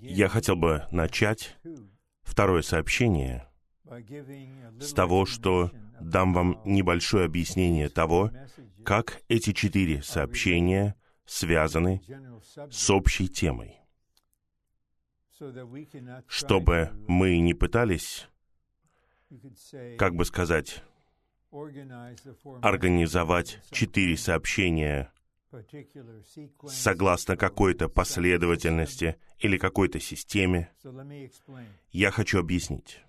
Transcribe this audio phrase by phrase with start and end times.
[0.00, 1.56] Я хотел бы начать
[2.22, 3.46] второе сообщение
[4.80, 8.30] с того, что дам вам небольшое объяснение того,
[8.84, 10.96] как эти четыре сообщения
[11.26, 12.02] связаны
[12.70, 13.76] с общей темой,
[16.26, 18.28] чтобы мы не пытались,
[19.96, 20.82] как бы сказать,
[22.62, 25.12] организовать четыре сообщения
[26.68, 30.70] согласно какой-то последовательности или какой-то системе.
[31.90, 33.02] Я хочу объяснить.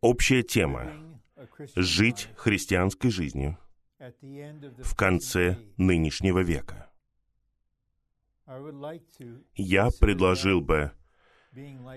[0.00, 1.20] Общая тема—
[1.76, 3.58] жить христианской жизнью
[3.98, 6.90] в конце нынешнего века.
[9.54, 10.92] Я предложил бы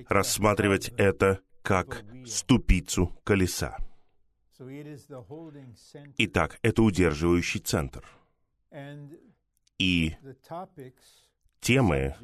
[0.09, 3.77] рассматривать это как ступицу колеса.
[6.17, 8.03] Итак, это удерживающий центр.
[9.77, 10.15] И
[11.59, 12.15] темы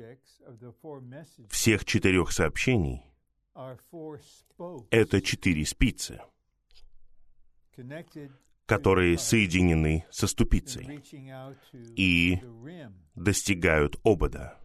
[1.49, 3.03] всех четырех сообщений—
[4.91, 6.21] это четыре спицы,
[8.66, 11.03] которые соединены со ступицей
[11.95, 12.39] и
[13.16, 14.59] достигают обода.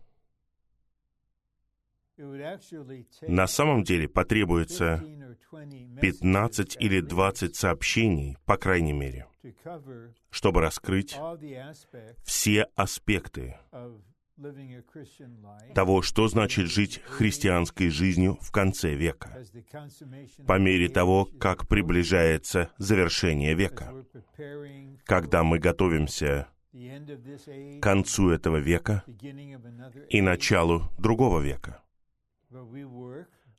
[3.22, 5.02] На самом деле потребуется
[6.00, 9.26] 15 или 20 сообщений, по крайней мере,
[10.30, 11.18] чтобы раскрыть
[12.24, 13.56] все аспекты
[15.74, 19.44] того, что значит жить христианской жизнью в конце века,
[20.46, 23.92] по мере того, как приближается завершение века,
[25.04, 29.04] когда мы готовимся к концу этого века
[30.08, 31.82] и началу другого века.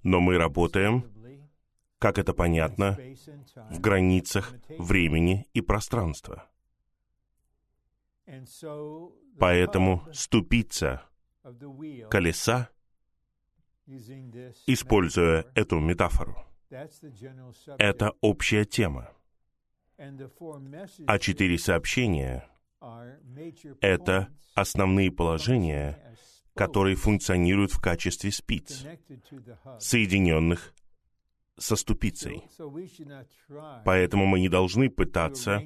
[0.03, 1.11] Но мы работаем,
[1.99, 2.97] как это понятно,
[3.71, 6.49] в границах времени и пространства.
[9.39, 11.03] Поэтому ступица
[12.09, 12.69] колеса,
[14.67, 16.35] используя эту метафору,
[17.77, 19.11] это общая тема.
[21.07, 22.49] А четыре сообщения—
[23.81, 26.17] это основные положения,
[26.55, 28.85] которые функционируют в качестве спиц,
[29.79, 30.73] соединенных
[31.57, 32.43] со ступицей.
[33.85, 35.61] Поэтому мы не должны пытаться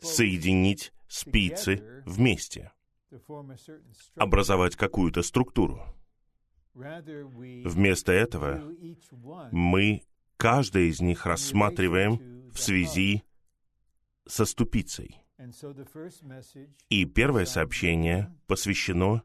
[0.00, 2.72] соединить спицы вместе,
[4.16, 5.82] образовать какую-то структуру.
[6.74, 8.62] Вместо этого
[9.52, 10.02] мы
[10.36, 13.22] каждое из них рассматриваем в связи
[14.26, 15.20] со ступицей.
[16.88, 19.22] И первое сообщение посвящено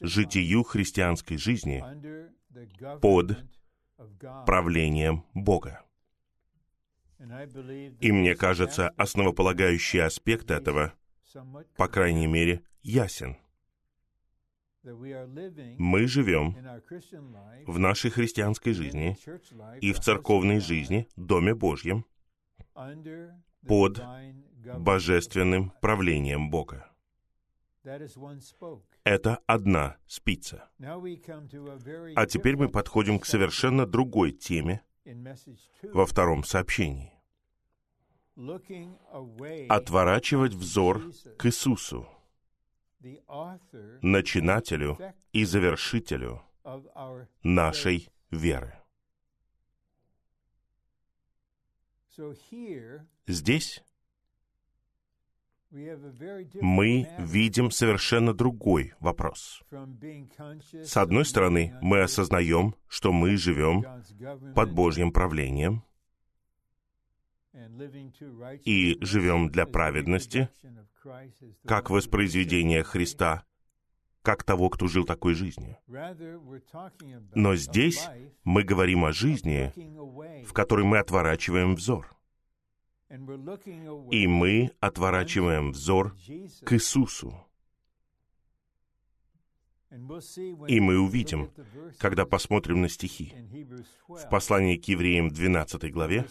[0.00, 1.84] житию христианской жизни
[3.00, 3.38] под
[4.46, 5.84] правлением Бога.
[8.00, 10.92] И мне кажется, основополагающий аспект этого,
[11.76, 13.36] по крайней мере, ясен.
[14.82, 16.56] Мы живем
[17.66, 19.16] в нашей христианской жизни
[19.80, 22.04] и в церковной жизни, Доме Божьем,
[23.64, 24.02] под
[24.78, 26.91] божественным правлением Бога.
[29.04, 30.68] Это одна спица.
[30.78, 34.82] А теперь мы подходим к совершенно другой теме
[35.82, 37.12] во втором сообщении.
[39.68, 41.02] Отворачивать взор
[41.38, 42.08] к Иисусу,
[44.00, 44.98] начинателю
[45.32, 46.42] и завершителю
[47.42, 48.78] нашей веры.
[53.26, 53.82] Здесь
[56.60, 59.62] мы видим совершенно другой вопрос.
[60.84, 63.84] С одной стороны, мы осознаем, что мы живем
[64.54, 65.82] под Божьим правлением
[68.64, 70.50] и живем для праведности,
[71.66, 73.44] как воспроизведение Христа,
[74.22, 75.78] как того, кто жил такой жизнью.
[77.34, 78.08] Но здесь
[78.44, 79.72] мы говорим о жизни,
[80.44, 82.14] в которой мы отворачиваем взор—
[84.10, 86.16] и мы отворачиваем взор
[86.64, 87.46] к Иисусу.
[90.68, 91.50] И мы увидим,
[91.98, 93.34] когда посмотрим на стихи
[94.08, 96.26] в послании к евреям 12 главе,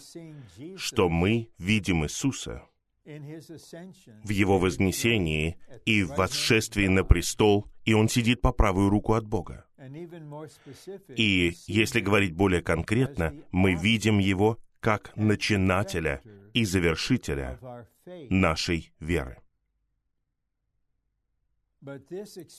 [0.76, 2.64] что мы видим Иисуса
[3.04, 9.26] в Его вознесении и в восшествии на престол, и Он сидит по правую руку от
[9.26, 9.66] Бога.
[11.16, 16.20] И если говорить более конкретно, мы видим Его как начинателя
[16.52, 17.58] и завершителя
[18.28, 19.38] нашей веры.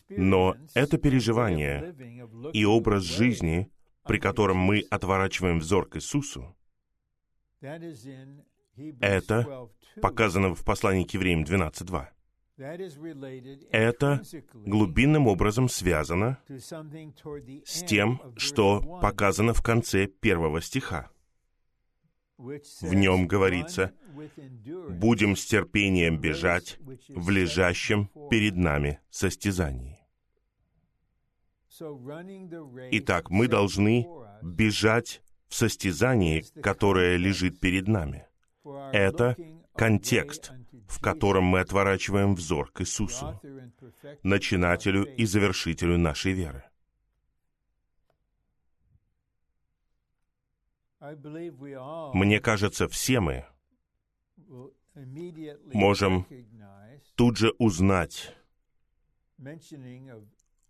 [0.09, 1.93] Но это переживание
[2.53, 3.69] и образ жизни,
[4.03, 6.55] при котором мы отворачиваем взор к Иисусу,
[8.99, 9.69] это
[10.01, 12.07] показано в послании к евреям 12.2.
[13.71, 14.21] Это
[14.53, 16.39] глубинным образом связано
[17.65, 21.12] с тем, что показано в конце первого стиха.
[22.81, 23.93] В нем говорится,
[24.89, 29.99] «Будем с терпением бежать в лежащем перед нами состязании».
[32.91, 34.07] Итак, мы должны
[34.41, 38.27] бежать в состязании, которое лежит перед нами.
[38.91, 39.37] Это
[39.75, 40.51] контекст,
[40.87, 43.39] в котором мы отворачиваем взор к Иисусу,
[44.21, 46.65] начинателю и завершителю нашей веры.
[52.13, 53.45] Мне кажется, все мы
[55.73, 56.25] можем
[57.15, 58.33] тут же узнать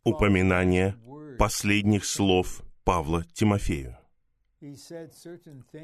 [0.04, 0.98] упоминание
[1.38, 3.98] последних слов Павла Тимофею.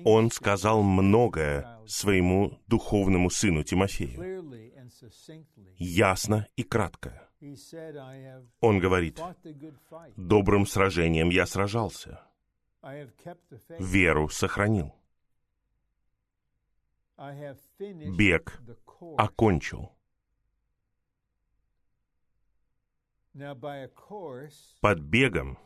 [0.05, 4.43] Он сказал многое своему духовному сыну Тимофею,
[5.77, 7.29] ясно и кратко.
[8.61, 9.19] Он говорит,
[10.15, 12.23] «Добрым сражением я сражался,
[13.79, 14.95] веру сохранил,
[18.17, 18.61] бег
[19.17, 19.91] окончил».
[24.81, 25.57] Под бегом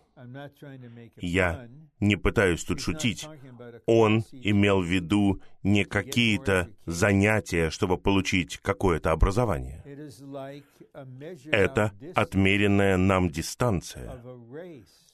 [1.17, 1.69] я
[1.99, 3.27] не пытаюсь тут шутить.
[3.85, 9.83] Он имел в виду не какие-то занятия, чтобы получить какое-то образование.
[11.51, 14.21] Это отмеренная нам дистанция,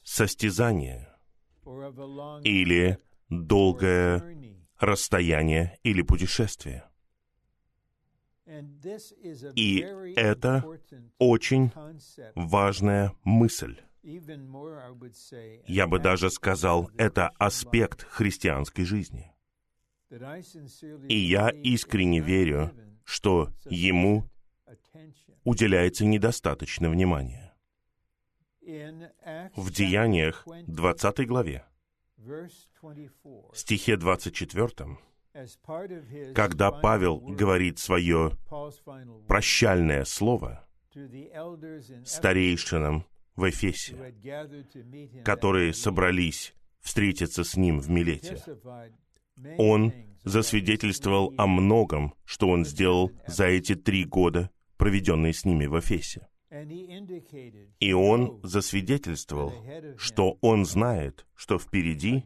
[0.03, 1.07] состязание
[2.43, 2.97] или
[3.29, 4.23] долгое
[4.79, 6.85] расстояние или путешествие.
[9.55, 9.85] И
[10.15, 10.65] это
[11.19, 11.71] очень
[12.35, 13.77] важная мысль.
[15.67, 19.31] Я бы даже сказал, это аспект христианской жизни.
[21.07, 22.71] И я искренне верю,
[23.03, 24.25] что ему
[25.43, 27.48] уделяется недостаточно внимания.
[29.55, 31.65] В Деяниях 20 главе,
[33.53, 34.97] стихе 24,
[36.35, 38.37] когда Павел говорит свое
[39.27, 40.67] прощальное слово
[42.05, 43.05] старейшинам
[43.35, 44.13] в Эфесе,
[45.25, 48.37] которые собрались встретиться с ним в Милете.
[49.57, 49.93] Он
[50.23, 56.27] засвидетельствовал о многом, что он сделал за эти три года, проведенные с ними в Эфесе.
[57.79, 59.53] И он засвидетельствовал,
[59.97, 62.25] что он знает, что впереди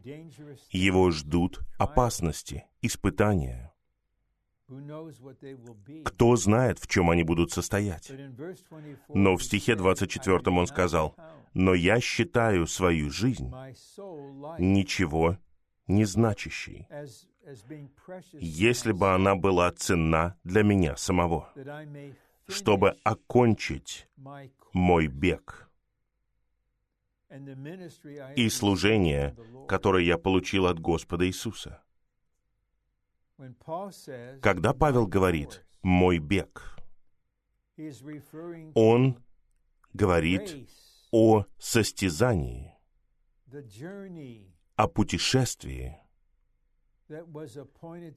[0.70, 3.74] его ждут опасности, испытания.
[6.04, 8.10] Кто знает, в чем они будут состоять?
[9.08, 11.14] Но в стихе 24 он сказал,
[11.52, 13.52] «Но я считаю свою жизнь
[14.58, 15.36] ничего
[15.86, 16.88] не значащей,
[18.32, 21.52] если бы она была ценна для меня самого,
[22.46, 24.08] чтобы окончить
[24.72, 25.70] мой бег
[28.36, 29.36] и служение,
[29.68, 31.82] которое я получил от Господа Иисуса.
[34.40, 36.76] Когда Павел говорит «мой бег»,
[38.74, 39.24] он
[39.92, 40.68] говорит
[41.10, 42.72] о состязании,
[44.76, 45.98] о путешествии,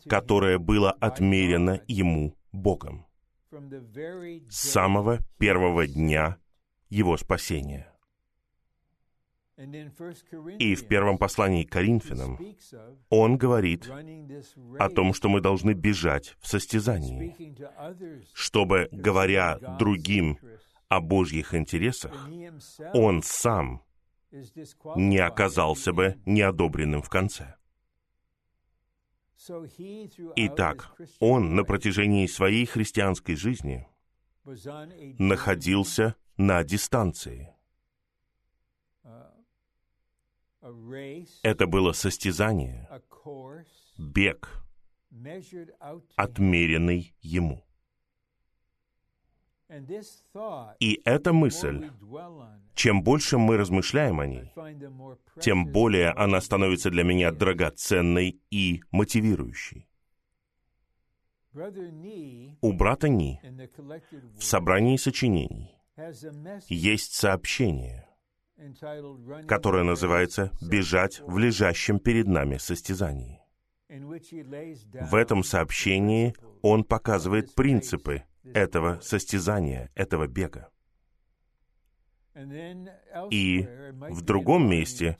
[0.07, 3.06] которое было отмерено ему Богом
[4.49, 6.37] с самого первого дня
[6.89, 7.91] его спасения.
[10.59, 12.37] И в первом послании к Коринфянам
[13.09, 13.89] он говорит
[14.77, 17.35] о том, что мы должны бежать в состязании,
[18.33, 20.37] чтобы, говоря другим
[20.89, 22.29] о Божьих интересах,
[22.93, 23.81] он сам
[24.95, 27.55] не оказался бы неодобренным в конце.
[30.35, 33.87] Итак, он на протяжении своей христианской жизни
[35.19, 37.53] находился на дистанции–
[41.43, 42.89] Это было состязание,
[43.97, 44.63] бег,
[46.15, 47.66] отмеренный ему.
[50.79, 51.89] И эта мысль,
[52.73, 54.53] чем больше мы размышляем о ней,
[55.41, 59.87] тем более она становится для меня драгоценной и мотивирующей.
[62.61, 63.41] У брата Ни
[64.37, 65.75] в собрании сочинений
[66.69, 68.07] есть сообщение,
[69.47, 73.41] которое называется «Бежать в лежащем перед нами состязании».
[73.89, 80.69] В этом сообщении он показывает принципы этого состязания, этого бега.
[83.31, 83.67] И
[84.09, 85.17] в другом месте,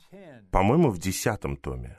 [0.52, 1.98] по-моему, в десятом томе,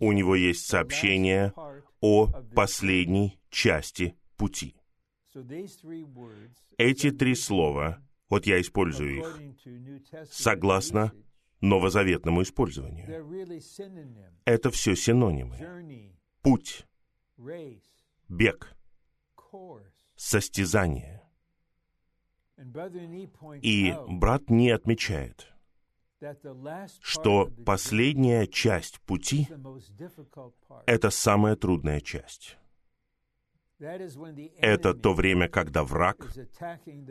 [0.00, 1.54] у него есть сообщение
[2.00, 4.76] о последней части пути.
[6.76, 9.40] Эти три слова, вот я использую их,
[10.30, 11.12] согласно
[11.60, 13.08] новозаветному использованию.
[14.44, 15.56] Это все синонимы.
[16.42, 16.86] Путь,
[18.28, 18.76] бег,
[20.16, 21.22] состязание.
[23.62, 25.52] И брат не отмечает,
[27.00, 29.48] что последняя часть пути—
[30.86, 32.56] это самая трудная часть.
[33.78, 36.32] Это то время, когда враг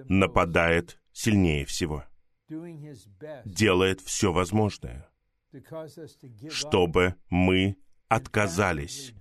[0.08, 2.06] нападает сильнее всего,
[3.46, 5.10] делает все возможное,
[6.50, 7.76] чтобы мы
[8.08, 9.14] отказались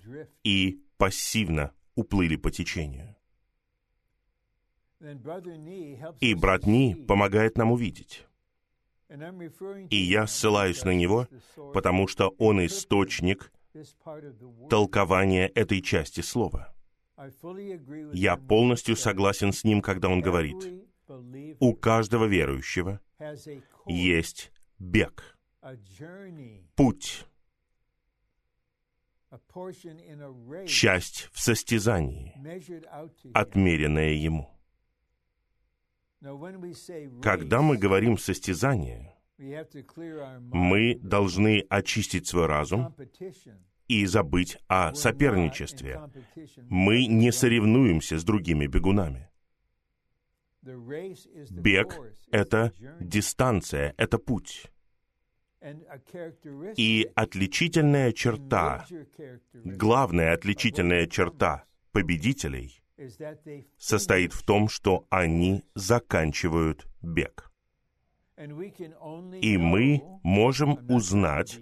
[0.45, 3.17] и пассивно уплыли по течению.
[6.21, 8.27] И брат Ни помогает нам увидеть.
[9.91, 11.29] И я ссылаюсь на него,
[11.75, 13.53] потому что он источник
[14.71, 16.73] толкования этой части слова.
[18.13, 20.87] Я полностью согласен с ним, когда он говорит,
[21.61, 23.01] у каждого верующего
[23.87, 25.37] есть бег,
[26.75, 27.27] путь,
[30.67, 32.35] часть в состязании,
[33.35, 34.53] отмеренная ему.
[37.23, 42.95] Когда мы говорим «состязание», мы должны очистить свой разум
[43.89, 46.01] и забыть о соперничестве.
[46.69, 49.31] Мы не соревнуемся с другими бегунами.
[51.51, 51.99] Бег—
[52.31, 54.71] это дистанция, это путь.
[56.77, 58.87] И отличительная черта,
[59.65, 62.82] главная отличительная черта победителей
[63.79, 67.53] состоит в том, что они заканчивают бег.
[69.41, 71.61] И мы можем узнать,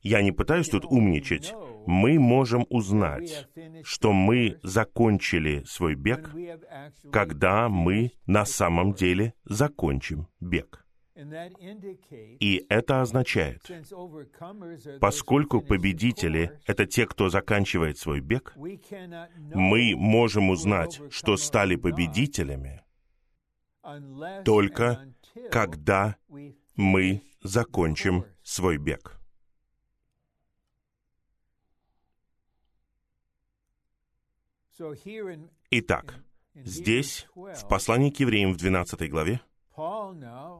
[0.00, 1.52] я не пытаюсь тут умничать,
[1.86, 3.48] мы можем узнать,
[3.82, 6.30] что мы закончили свой бег,
[7.12, 10.85] когда мы на самом деле закончим бег.
[11.16, 13.62] И это означает,
[15.00, 22.82] поскольку победители— это те, кто заканчивает свой бег, мы можем узнать, что стали победителями,
[24.44, 25.10] только
[25.50, 26.16] когда
[26.74, 29.18] мы закончим свой бег.
[35.70, 36.22] Итак,
[36.54, 39.40] здесь, в послании к евреям в 12 главе,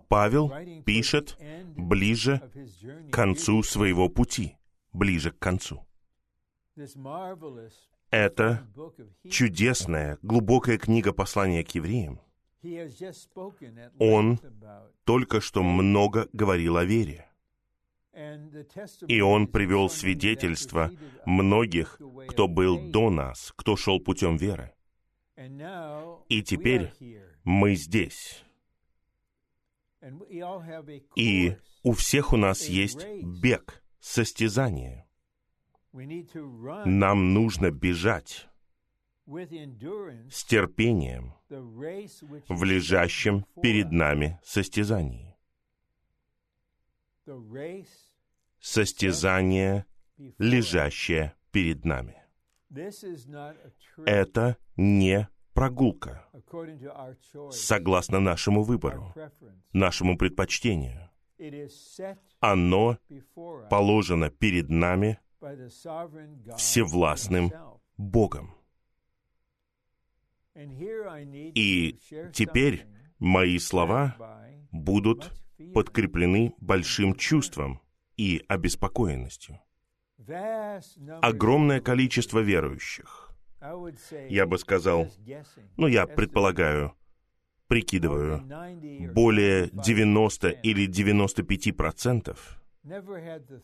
[0.08, 0.52] Павел
[0.84, 1.38] пишет
[1.76, 2.42] ближе
[3.10, 4.56] к концу своего пути,
[4.92, 5.86] ближе к концу.
[8.10, 8.66] Это
[9.28, 12.20] чудесная, глубокая книга послания к евреям.
[13.98, 14.38] Он
[15.04, 17.26] только что много говорил о вере.
[19.08, 20.90] И он привел свидетельство
[21.26, 24.72] многих, кто был до нас, кто шел путем веры.
[26.28, 26.92] И теперь
[27.44, 28.45] мы здесь.
[31.14, 35.06] И у всех у нас есть бег, состязание.
[35.92, 38.48] Нам нужно бежать
[39.26, 45.36] с терпением в лежащем перед нами состязании.
[48.60, 49.86] Состязание,
[50.38, 52.22] лежащее перед нами.
[54.04, 56.28] Это не прогулка,
[57.50, 59.14] согласно нашему выбору,
[59.72, 61.10] нашему предпочтению.
[62.40, 62.98] Оно
[63.70, 65.18] положено перед нами
[66.56, 67.50] всевластным
[67.96, 68.54] Богом.
[70.54, 71.98] И
[72.32, 72.86] теперь
[73.18, 74.16] мои слова
[74.70, 75.32] будут
[75.74, 77.80] подкреплены большим чувством
[78.16, 79.58] и обеспокоенностью.
[81.22, 83.25] Огромное количество верующих
[84.28, 85.08] я бы сказал,
[85.76, 86.94] ну, я предполагаю,
[87.68, 88.42] прикидываю,
[89.12, 92.60] более 90 или 95 процентов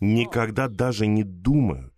[0.01, 1.95] никогда даже не думают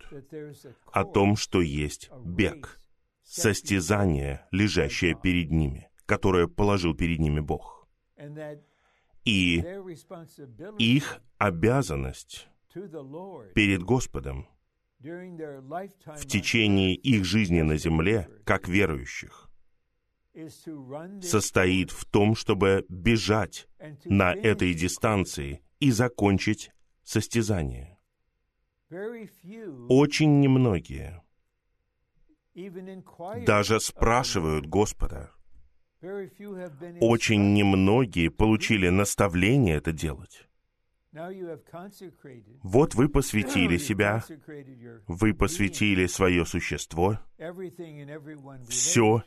[0.93, 2.81] о том, что есть бег,
[3.23, 7.89] состязание, лежащее перед ними, которое положил перед ними Бог.
[9.25, 9.65] И
[10.79, 12.49] их обязанность
[13.55, 14.47] перед Господом
[15.05, 19.51] в течение их жизни на земле, как верующих,
[21.21, 23.69] состоит в том, чтобы бежать
[24.05, 26.71] на этой дистанции и закончить
[27.03, 27.99] состязание.
[29.89, 31.23] Очень немногие
[33.47, 35.31] даже спрашивают Господа.
[37.01, 40.49] Очень немногие получили наставление это делать.
[42.63, 44.23] Вот вы посвятили себя,
[45.07, 47.19] вы посвятили свое существо,
[48.69, 49.23] все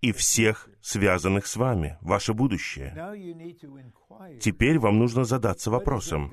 [0.00, 2.92] и всех связанных с вами, ваше будущее.
[4.40, 6.32] Теперь вам нужно задаться вопросом,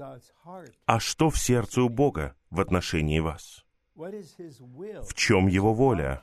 [0.86, 3.66] а что в сердце у Бога в отношении вас?
[3.96, 6.22] В чем Его воля?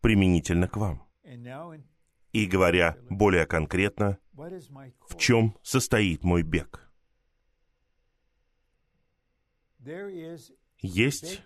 [0.00, 1.02] применительно к вам?
[2.32, 6.89] И говоря более конкретно, в чем состоит мой бег?
[10.78, 11.42] Есть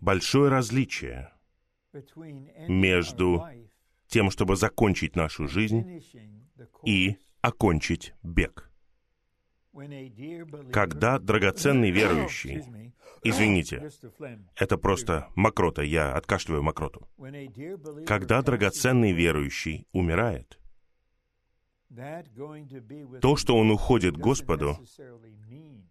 [0.00, 1.32] большое различие
[2.68, 3.44] между
[4.08, 6.02] тем, чтобы закончить нашу жизнь
[6.84, 8.70] и окончить бег.
[10.72, 12.62] Когда драгоценный верующий,
[13.24, 13.90] извините,
[14.54, 17.08] это просто мокрота, я откашливаю мокроту.
[18.06, 20.58] Когда драгоценный верующий умирает,
[23.20, 24.78] то, что он уходит к Господу,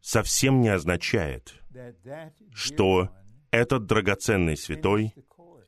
[0.01, 1.55] совсем не означает,
[2.53, 3.09] что
[3.51, 5.13] этот драгоценный святой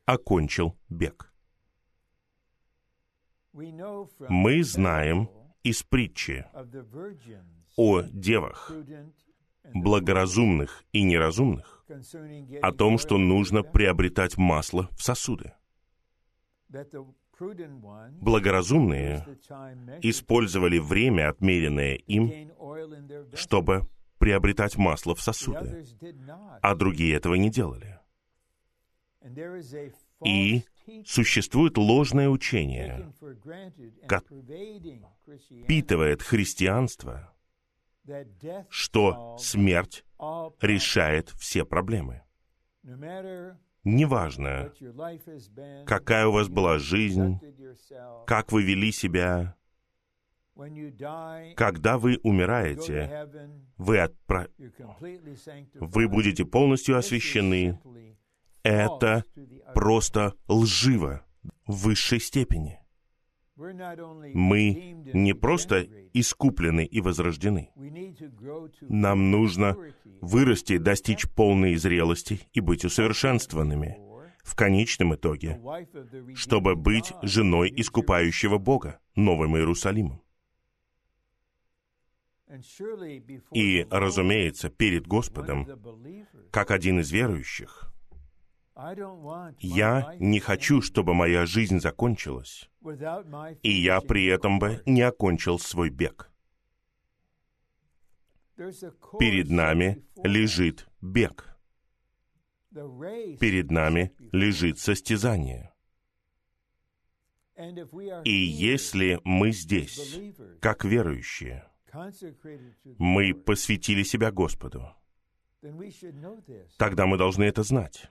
[0.06, 1.32] окончил бег.
[3.54, 5.30] Мы знаем
[5.64, 6.46] из притчи
[7.78, 8.72] о девах,
[9.74, 11.86] благоразумных и неразумных,
[12.62, 15.54] о том, что нужно приобретать масло в сосуды.
[18.22, 19.26] Благоразумные
[20.02, 22.52] использовали время, отмеренное им,
[23.34, 23.88] чтобы
[24.18, 25.86] приобретать масло в сосуды,
[26.62, 28.00] а другие этого не делали.
[30.24, 30.64] И
[31.06, 33.12] существует ложное учение,
[35.64, 37.34] впитывает христианство,
[38.70, 40.06] что смерть
[40.62, 42.24] решает все проблемы.
[43.86, 44.74] Неважно,
[45.86, 47.40] какая у вас была жизнь,
[48.26, 49.56] как вы вели себя,
[51.56, 53.30] когда вы умираете,
[53.78, 54.48] вы, отпра...
[55.76, 57.80] вы будете полностью освящены.
[58.64, 59.24] Это
[59.76, 61.24] просто лживо
[61.68, 62.80] в высшей степени.
[63.58, 67.70] Мы не просто искуплены и возрождены.
[68.82, 69.78] Нам нужно
[70.22, 73.98] вырасти, достичь полной зрелости и быть усовершенствованными
[74.44, 75.60] в конечном итоге,
[76.36, 80.22] чтобы быть женой искупающего Бога, Новым Иерусалимом.
[83.54, 85.68] И, разумеется, перед Господом,
[86.52, 87.95] как один из верующих,
[89.60, 92.70] я не хочу, чтобы моя жизнь закончилась,
[93.62, 96.32] и я при этом бы не окончил свой бег.
[99.20, 101.58] Перед нами лежит бег.
[102.72, 105.74] Перед нами лежит состязание.
[108.26, 110.20] И если мы здесь,
[110.62, 111.70] как верующие,
[112.98, 114.92] мы посвятили себя Господу,
[116.78, 118.10] тогда мы должны это знать.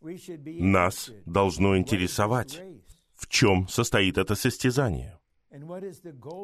[0.00, 2.62] Нас должно интересовать,
[3.14, 5.18] в чем состоит это состязание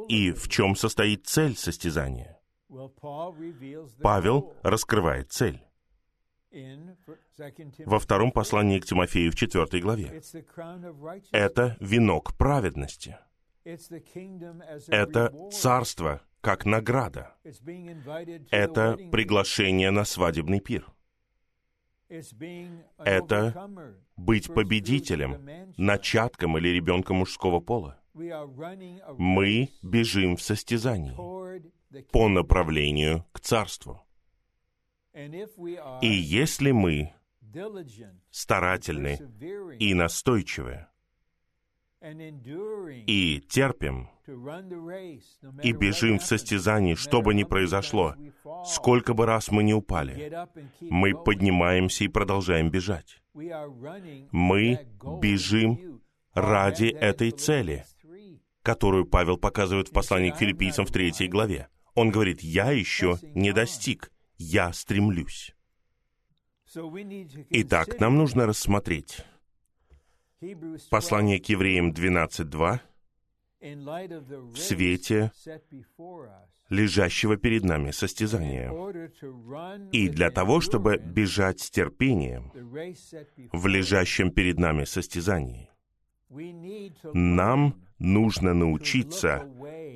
[0.08, 2.40] и в чем состоит цель состязания.
[4.00, 5.62] Павел раскрывает цель.
[7.86, 10.22] Во втором послании к Тимофею в четвертой главе.
[11.30, 13.18] Это венок праведности.
[13.64, 17.34] Это царство как награда.
[18.50, 20.92] Это приглашение на свадебный пир.
[22.98, 23.70] Это
[24.16, 27.98] быть победителем, начатком или ребенком мужского пола.
[28.14, 31.16] Мы бежим в состязании
[32.11, 34.03] по направлению к Царству.
[35.14, 37.12] И если мы
[38.31, 39.18] старательны
[39.79, 40.87] и настойчивы,
[42.02, 44.08] и терпим,
[45.62, 48.16] и бежим в состязании, что бы ни произошло,
[48.64, 50.32] сколько бы раз мы не упали,
[50.80, 53.22] мы поднимаемся и продолжаем бежать.
[53.34, 54.86] Мы
[55.20, 56.02] бежим
[56.34, 57.84] ради этой цели,
[58.62, 61.68] которую Павел показывает в послании к филиппийцам в третьей главе.
[61.94, 65.54] Он говорит, я еще не достиг, я стремлюсь.
[67.50, 69.24] Итак, нам нужно рассмотреть
[70.90, 72.81] послание к евреям 12.2
[73.61, 75.31] в свете
[76.68, 78.72] лежащего перед нами состязания.
[79.92, 82.50] И для того, чтобы бежать с терпением
[83.52, 85.70] в лежащем перед нами состязании,
[87.12, 89.46] нам нужно научиться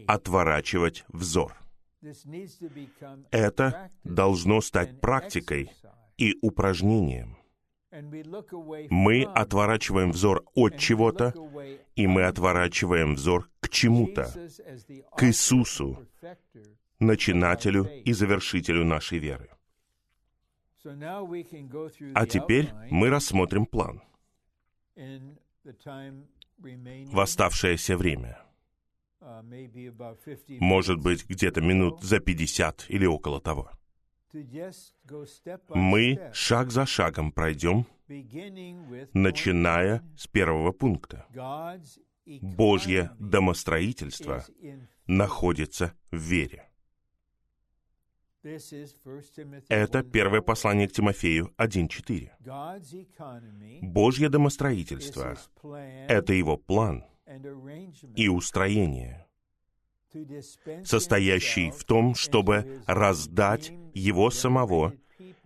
[0.07, 1.57] отворачивать взор.
[3.31, 5.71] Это должно стать практикой
[6.19, 7.36] и упражнением.
[8.91, 11.33] Мы отворачиваем взор от чего-то,
[11.95, 14.31] и мы отворачиваем взор к чему-то,
[15.17, 16.07] к Иисусу,
[16.99, 19.51] начинателю и завершителю нашей веры.
[22.15, 24.03] А теперь мы рассмотрим план.
[26.59, 28.39] в оставшееся время.
[30.61, 33.71] Может быть, где-то минут за 50 или около того.
[35.69, 37.87] Мы шаг за шагом пройдем,
[39.13, 41.27] начиная с первого пункта.
[42.41, 44.45] Божье домостроительство
[45.07, 46.69] находится в вере.
[49.69, 53.83] Это первое послание к Тимофею 1.4.
[53.83, 55.37] Божье домостроительство—
[56.09, 57.05] это его план
[58.15, 59.26] и устроение,
[60.85, 64.95] состоящий в том, чтобы раздать его самого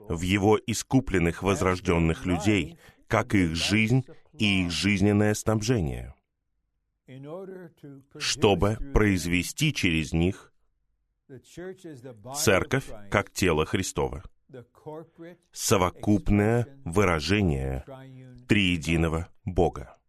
[0.09, 4.05] в его искупленных возрожденных людей, как их жизнь
[4.39, 6.15] и их жизненное снабжение,
[8.19, 10.51] чтобы произвести через них
[12.35, 14.25] Церковь как тело Христово.
[15.53, 17.85] Совокупное выражение
[18.49, 20.00] триединого Бога.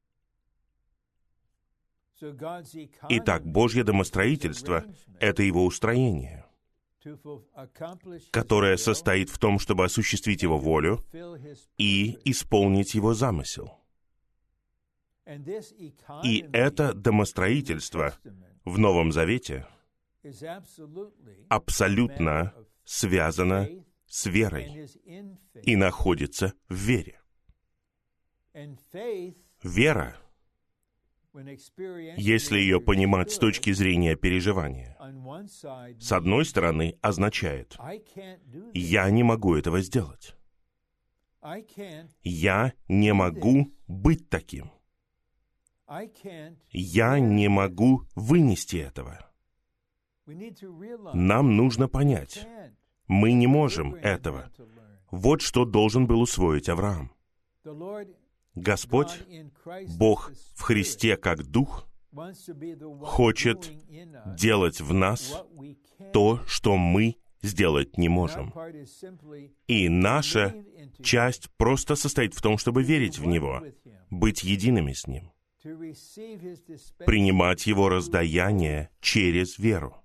[3.10, 4.86] Итак, Божье домостроительство—
[5.20, 6.46] это его устроение,
[8.32, 11.04] которое состоит в том, чтобы осуществить его волю
[11.78, 13.78] и исполнить его замысел.
[16.24, 18.14] И это домостроительство
[18.66, 19.68] в Новом Завете—
[21.50, 22.54] абсолютно
[22.84, 23.70] связана
[24.06, 24.90] с верой
[25.64, 27.20] и находится в вере.
[29.64, 30.18] Вера,
[32.18, 34.98] если ее понимать с точки зрения переживания,
[36.00, 37.78] с одной стороны, означает,
[38.74, 40.36] я не могу этого сделать.
[42.24, 44.72] Я не могу быть таким.
[46.70, 49.32] Я не могу вынести этого.
[51.14, 52.48] Нам нужно понять,
[53.08, 54.52] мы не можем этого.
[55.10, 57.12] Вот что должен был усвоить Авраам.
[58.56, 59.12] Господь,
[59.98, 61.88] Бог в Христе как Дух,
[63.02, 63.72] хочет
[64.38, 65.44] делать в нас
[66.12, 68.54] то, что мы сделать не можем.
[69.68, 70.56] И наша
[71.02, 73.64] часть просто состоит в том, чтобы верить в Него,
[74.10, 75.32] быть едиными с Ним,
[77.06, 79.96] принимать Его раздаяние через веру.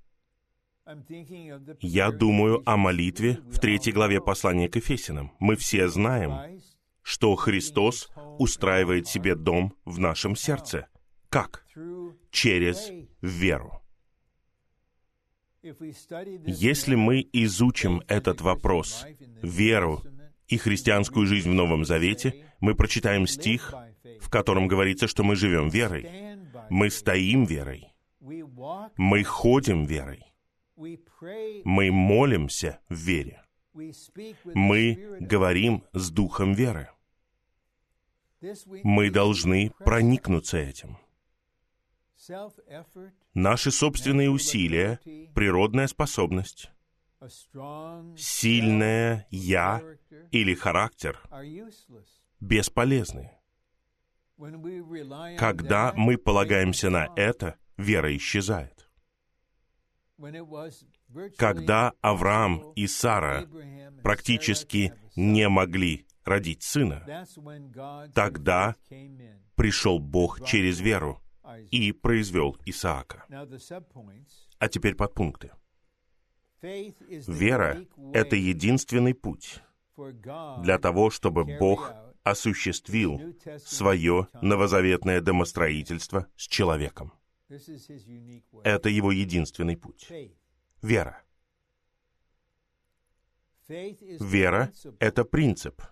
[1.81, 5.33] Я думаю о молитве в третьей главе послания к Ефесиным.
[5.41, 6.61] Мы все знаем,
[7.07, 10.89] что Христос устраивает себе дом в нашем сердце.
[11.29, 11.65] Как?
[12.33, 12.91] Через
[13.23, 13.81] веру.
[15.63, 19.07] Если мы изучим этот вопрос,
[19.41, 20.03] веру
[20.49, 23.73] и христианскую жизнь в Новом Завете, мы прочитаем стих,
[24.21, 26.09] в котором говорится, что мы живем верой.
[26.71, 27.95] Мы стоим верой.
[28.97, 30.25] Мы ходим верой.
[30.77, 33.43] Мы молимся в вере.
[34.55, 36.89] Мы говорим с духом веры.
[38.83, 40.99] Мы должны проникнуться этим.
[43.35, 45.01] Наши собственные усилия,
[45.35, 46.71] природная способность,
[48.17, 49.83] сильное «я»
[50.31, 51.21] или характер
[52.41, 53.33] бесполезны.
[55.39, 58.89] Когда мы полагаемся на это, вера исчезает.
[61.37, 63.47] Когда Авраам и Сара
[64.03, 67.27] практически не могли родить сына,
[68.15, 68.77] тогда
[69.55, 71.23] пришел Бог через веру
[71.71, 73.25] и произвел Исаака.
[74.59, 75.53] А теперь подпункты.
[76.63, 79.61] Вера— это единственный путь
[79.97, 87.13] для того, чтобы Бог осуществил свое новозаветное домостроительство с человеком.
[88.65, 90.11] Это его единственный путь.
[90.83, 91.23] Вера.
[93.69, 95.83] Вера— это принцип,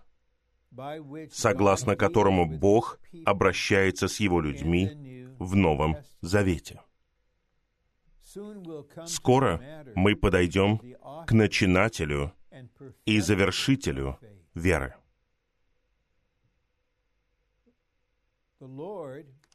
[1.31, 6.81] согласно которому Бог обращается с его людьми в Новом Завете.
[9.05, 9.61] Скоро
[9.95, 10.81] мы подойдем
[11.25, 12.33] к начинателю
[13.05, 14.19] и завершителю
[14.53, 14.95] веры.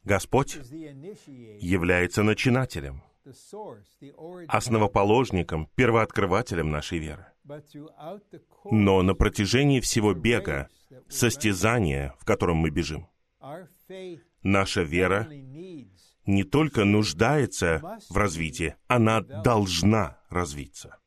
[0.03, 3.03] Господь является начинателем,
[4.47, 7.27] основоположником, первооткрывателем нашей веры.
[8.65, 10.69] Но на протяжении всего бега,
[11.07, 13.07] состязания, в котором мы бежим,
[14.43, 15.27] наша вера
[16.25, 20.97] не только нуждается в развитии, она должна развиться.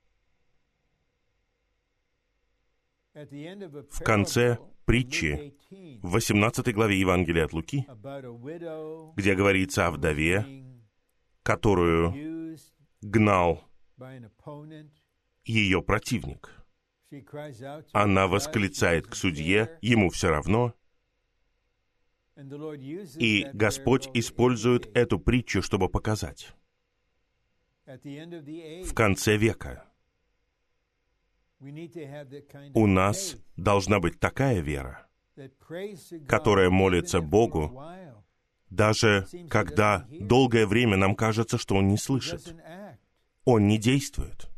[3.14, 5.55] В конце притчи
[6.03, 7.87] в 18 главе Евангелия от Луки,
[9.16, 10.44] где говорится о вдове,
[11.42, 12.57] которую
[13.01, 13.62] гнал
[15.44, 16.63] ее противник.
[17.92, 20.74] Она восклицает к судье, ему все равно,
[23.18, 26.53] И Господь использует эту притчу, чтобы показать.
[27.87, 29.85] В конце века
[32.74, 35.07] у нас должна быть такая вера,
[36.27, 37.81] которая молится Богу,
[38.70, 42.55] даже когда долгое время нам кажется, что Он не слышит.
[43.44, 44.50] Он не действует.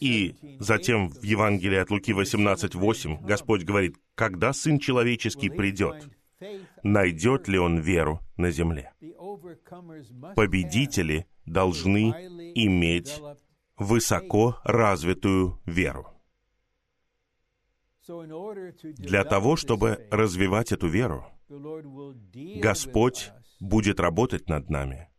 [0.00, 6.08] И затем в Евангелии от Луки 18.8 Господь говорит, когда Сын Человеческий придет,
[6.82, 8.92] найдет ли Он веру на земле?
[10.36, 12.10] Победители должны
[12.54, 13.20] иметь
[13.76, 16.08] высоко развитую веру.
[18.82, 21.26] Для того, чтобы развивать эту веру,
[22.60, 25.09] Господь будет работать над нами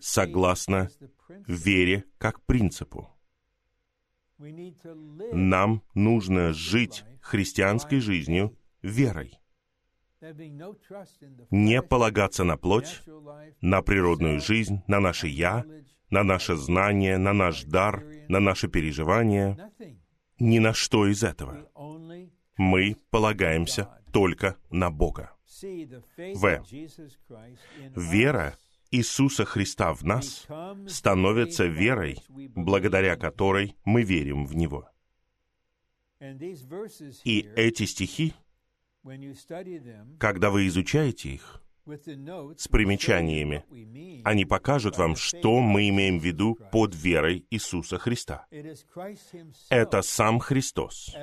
[0.00, 0.90] согласно
[1.46, 3.10] вере как принципу.
[5.32, 9.38] Нам нужно жить христианской жизнью верой.
[11.50, 13.02] Не полагаться на плоть,
[13.60, 15.64] на природную жизнь, на наше «я»,
[16.10, 19.72] на наше знание, на наш дар, на наши переживания.
[20.38, 21.68] Ни на что из этого.
[22.56, 25.32] Мы полагаемся только на Бога.
[26.34, 26.64] В.
[27.96, 28.56] Вера
[28.90, 30.46] Иисуса Христа в нас
[30.86, 34.88] становится верой, благодаря которой мы верим в Него.
[37.24, 38.34] И эти стихи,
[40.18, 41.62] когда вы изучаете их,
[42.56, 43.64] с примечаниями.
[44.24, 48.46] Они покажут вам, что мы имеем в виду под верой Иисуса Христа.
[49.70, 51.16] Это сам Христос,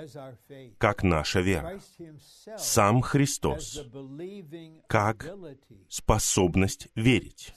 [0.78, 1.80] как наша вера.
[2.58, 3.86] Сам Христос,
[4.88, 5.30] как
[5.89, 7.54] способность верить.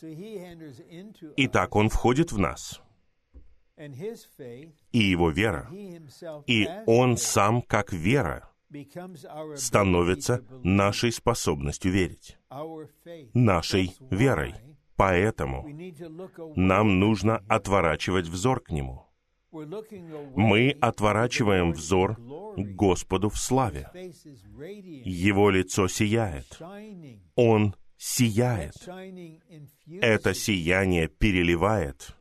[1.36, 2.80] Итак, Он входит в нас.
[4.90, 5.70] И Его вера,
[6.46, 8.50] и Он сам как вера,
[9.56, 12.38] становится нашей способностью верить,
[13.34, 14.54] нашей верой.
[14.96, 15.64] Поэтому
[16.56, 19.06] нам нужно отворачивать взор к Нему.
[19.50, 23.88] Мы отворачиваем взор к Господу в славе.
[25.04, 26.60] Его лицо сияет.
[27.36, 28.74] Он сияет.
[29.86, 32.14] Это сияние переливает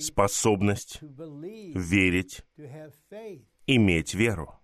[0.00, 2.44] способность верить
[3.66, 4.54] иметь веру.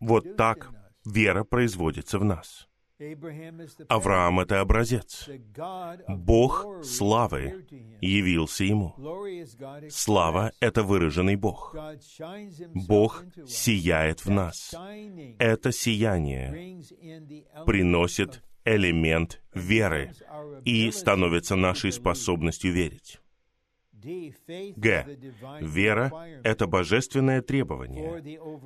[0.00, 0.70] Вот так
[1.04, 2.68] вера производится в нас.
[3.88, 5.28] Авраам— это образец.
[6.08, 7.66] Бог славы
[8.00, 8.94] явился ему.
[9.90, 11.76] Слава— это выраженный Бог.
[12.74, 14.74] Бог сияет в нас.
[15.38, 16.80] Это сияние
[17.66, 20.12] приносит элемент веры
[20.64, 23.20] и становится нашей способностью верить.
[24.02, 25.06] Г.
[25.60, 26.12] Вера—
[26.44, 28.20] это божественное требование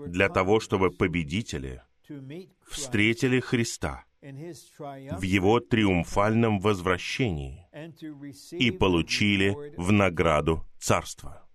[0.06, 1.82] для того, чтобы победители
[2.66, 7.66] встретили Христа в Его триумфальном возвращении
[8.52, 11.48] и получили в награду Царство.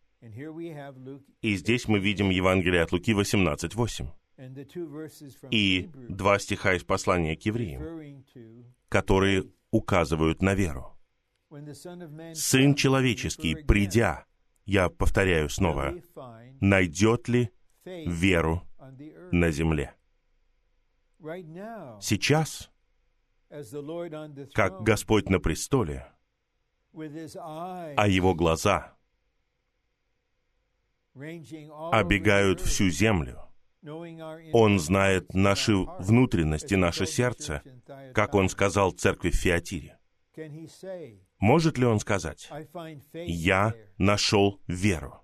[1.42, 4.08] И здесь мы видим Евангелие от Луки 18.8
[5.52, 8.24] и два стиха из послания к евреям,
[8.90, 10.95] которые указывают на веру.
[12.34, 14.26] Сын человеческий, придя,
[14.66, 15.94] я повторяю снова,
[16.60, 17.52] найдет ли
[17.86, 18.64] веру
[19.32, 19.94] на земле?
[22.02, 22.72] Сейчас,
[24.54, 26.12] как Господь на престоле,
[26.94, 28.96] а Его глаза
[31.14, 33.42] обегают всю землю,
[34.52, 37.62] он знает наши внутренности, наше сердце,
[38.14, 40.00] как Он сказал церкви в Фиатире.
[41.40, 42.50] Может ли он сказать,
[43.14, 45.22] «Я нашел веру.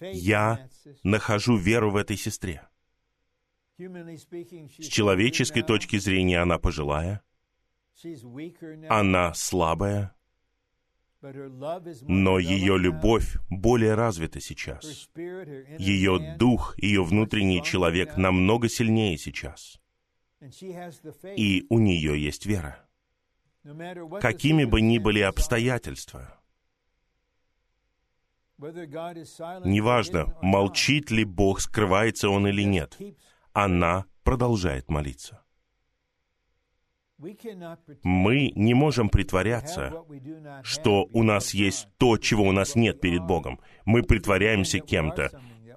[0.00, 0.68] Я
[1.02, 2.62] нахожу веру в этой сестре».
[3.76, 7.22] С человеческой точки зрения она пожилая,
[8.88, 10.14] она слабая,
[12.02, 15.10] но ее любовь более развита сейчас.
[15.16, 19.80] Ее дух, ее внутренний человек намного сильнее сейчас.
[21.36, 22.83] И у нее есть вера
[24.20, 26.40] какими бы ни были обстоятельства.
[28.58, 32.98] Неважно, молчит ли Бог, скрывается Он или нет,
[33.52, 35.44] она продолжает молиться.
[38.02, 39.92] Мы не можем притворяться,
[40.62, 43.60] что у нас есть то, чего у нас нет перед Богом.
[43.84, 45.30] Мы притворяемся кем-то.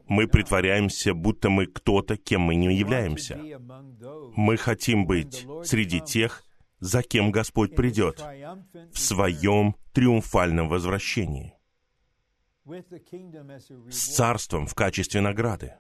[0.08, 3.39] Мы притворяемся, будто мы кто-то, кем мы не являемся.
[4.36, 6.43] Мы хотим быть среди тех,
[6.80, 8.20] за кем Господь придет
[8.92, 11.58] в своем триумфальном возвращении
[13.90, 15.74] с царством в качестве награды.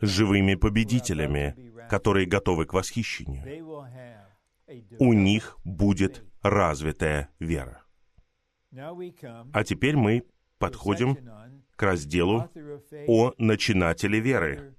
[0.00, 3.44] живыми победителями, которые готовы к восхищению.
[4.98, 7.82] У них будет развитая вера.
[8.70, 10.24] А теперь мы
[10.58, 11.16] подходим
[11.76, 12.50] к разделу
[13.06, 14.74] о начинателе веры.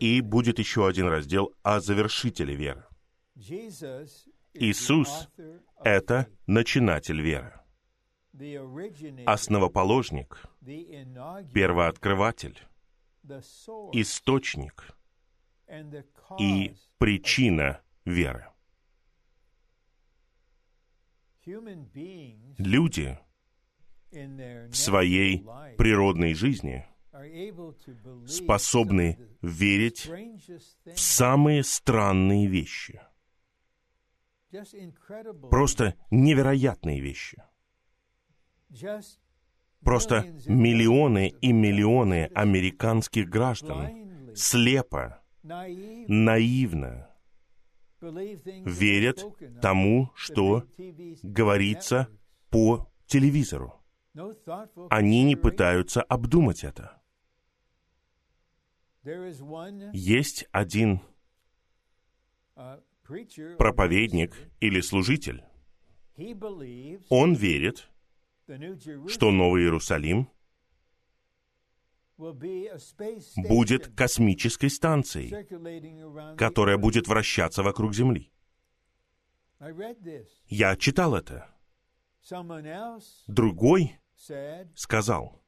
[0.00, 2.84] И будет еще один раздел о завершителе веры.
[4.54, 5.28] Иисус—
[5.84, 7.60] это начинатель веры,
[9.26, 12.58] основоположник, первооткрыватель,
[13.92, 14.96] источник
[16.38, 18.46] и причина веры.
[22.56, 23.18] Люди
[24.10, 25.46] в своей
[25.76, 26.86] природной жизни
[28.26, 30.08] способны верить
[30.86, 33.02] в самые странные вещи.
[35.50, 37.42] Просто невероятные вещи.
[39.80, 44.34] Просто миллионы и миллионы американских граждан.
[44.34, 47.08] Слепо, наивно
[48.00, 49.24] верят
[49.62, 50.64] тому, что
[51.22, 52.08] говорится
[52.50, 53.82] по телевизору.
[54.90, 57.00] Они не пытаются обдумать это.
[59.92, 61.00] Есть один
[63.58, 65.42] проповедник или служитель.
[67.08, 67.90] Он верит,
[69.08, 70.28] что Новый Иерусалим
[72.16, 78.32] будет космической станцией, которая будет вращаться вокруг Земли.
[80.48, 81.54] Я читал это.
[83.26, 83.98] Другой
[84.74, 85.42] сказал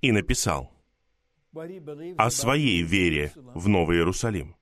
[0.00, 0.70] и написал
[2.18, 4.56] о своей вере в Новый Иерусалим.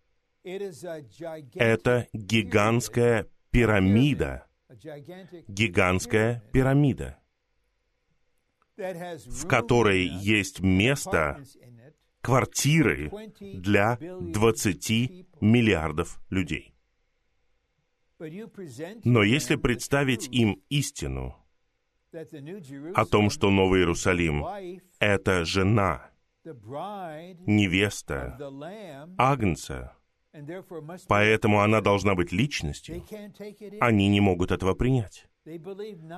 [0.45, 4.47] Это гигантская пирамида,
[5.49, 7.19] гигантская пирамида,
[8.77, 11.45] в которой есть место,
[12.21, 14.91] квартиры для 20
[15.41, 16.75] миллиардов людей.
[19.05, 21.37] Но если представить им истину
[22.95, 24.45] о том, что Новый Иерусалим—
[25.01, 26.11] это жена,
[27.47, 28.39] невеста,
[29.19, 29.97] Агнца,
[31.09, 33.03] поэтому она должна быть личностью,
[33.81, 35.27] они не могут этого принять.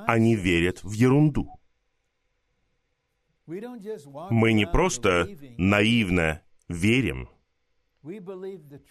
[0.07, 1.50] Они верят в ерунду.
[3.46, 7.29] Мы не просто наивно верим,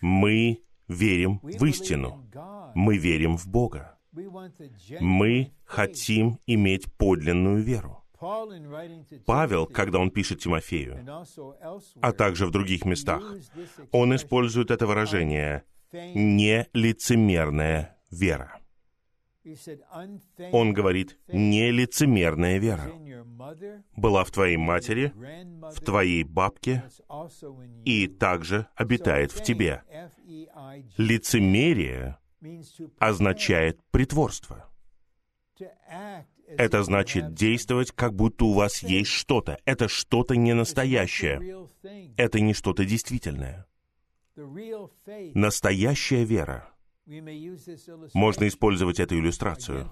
[0.01, 2.29] мы верим в истину,
[2.75, 3.97] мы верим в Бога.
[4.99, 8.02] Мы хотим иметь подлинную веру.
[9.25, 11.05] Павел, когда он пишет Тимофею,
[12.01, 13.21] а также в других местах,
[13.91, 18.59] он использует это выражение «нелицемерная вера».
[20.53, 22.93] Он говорит, нелицемерная вера
[23.97, 25.11] была в твоей матери,
[25.75, 26.83] в твоей бабке
[27.83, 29.83] и также обитает в тебе.
[30.97, 32.19] Лицемерие
[32.99, 34.69] означает притворство.
[36.57, 39.57] Это значит действовать, как будто у вас есть что-то.
[39.65, 41.67] Это что-то не настоящее.
[42.17, 43.65] Это не что-то действительное.
[45.33, 46.69] Настоящая вера.
[48.13, 49.91] Можно использовать эту иллюстрацию.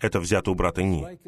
[0.00, 1.18] Это взято у брата Ни.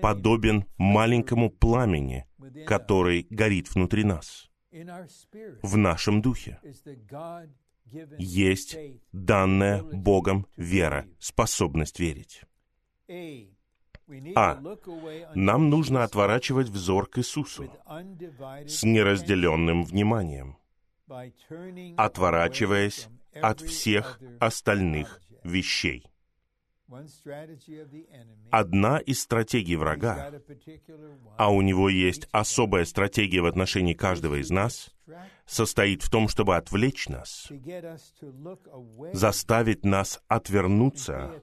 [0.00, 2.26] Подобен маленькому пламени,
[2.66, 4.50] который горит внутри нас,
[5.62, 6.60] в нашем духе
[8.18, 8.76] есть
[9.12, 12.42] данная Богом вера, способность верить.
[14.36, 14.60] А.
[15.34, 17.72] Нам нужно отворачивать взор к Иисусу
[18.66, 20.58] с неразделенным вниманием,
[21.96, 23.08] отворачиваясь
[23.40, 26.06] от всех остальных вещей.
[28.50, 30.32] Одна из стратегий врага,
[31.38, 34.94] а у него есть особая стратегия в отношении каждого из нас,
[35.46, 37.50] состоит в том, чтобы отвлечь нас,
[39.12, 41.42] заставить нас отвернуться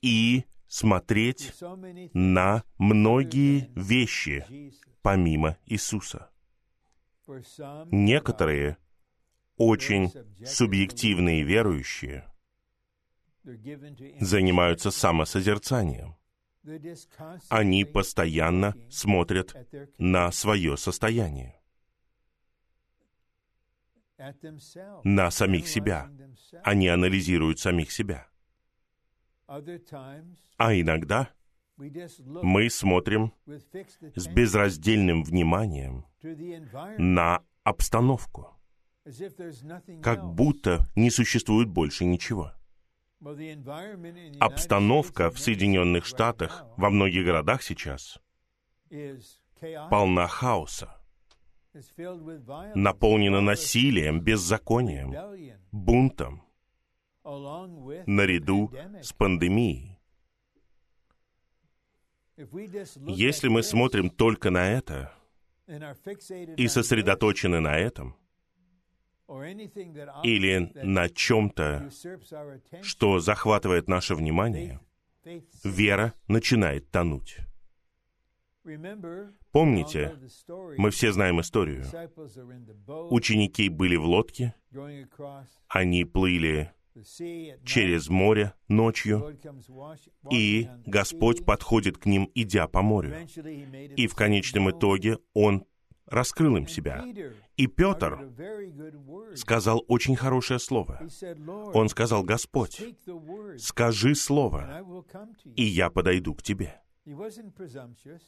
[0.00, 0.44] и
[0.76, 1.54] смотреть
[2.12, 4.44] на многие вещи
[5.00, 6.28] помимо Иисуса.
[7.90, 8.76] Некоторые
[9.56, 10.12] очень
[10.44, 12.30] субъективные верующие–
[14.20, 16.16] занимаются самосозерцанием.
[17.48, 19.54] Они постоянно смотрят
[19.98, 21.58] на свое состояние,
[25.04, 26.10] на самих себя.
[26.64, 28.28] Они анализируют самих себя.
[29.46, 31.30] А иногда
[31.76, 33.32] мы смотрим
[34.14, 36.06] с безраздельным вниманием
[36.98, 38.56] на обстановку,
[40.02, 42.52] как будто не существует больше ничего.
[44.40, 48.20] Обстановка в Соединенных Штатах во многих городах сейчас
[49.90, 51.00] полна хаоса.
[52.74, 55.14] наполнено насилием, беззаконием,
[55.72, 56.45] бунтом,
[58.06, 58.72] наряду
[59.02, 59.98] с пандемией.
[63.06, 65.12] Если мы смотрим только на это
[66.56, 68.16] и сосредоточены на этом,
[70.22, 71.90] или на чем-то,
[72.82, 74.80] что захватывает наше внимание,
[75.64, 77.38] вера начинает тонуть.
[79.52, 80.14] Помните,
[80.76, 81.84] мы все знаем историю.
[83.10, 84.54] Ученики были в лодке,
[85.68, 86.72] они плыли
[87.64, 89.38] через море ночью,
[90.30, 93.14] и Господь подходит к ним, идя по морю.
[93.96, 95.64] И в конечном итоге Он
[96.06, 97.04] раскрыл им себя.
[97.56, 98.30] И Петр
[99.34, 101.06] сказал очень хорошее слово.
[101.74, 102.82] Он сказал, «Господь,
[103.58, 104.84] скажи слово,
[105.56, 106.80] и я подойду к тебе».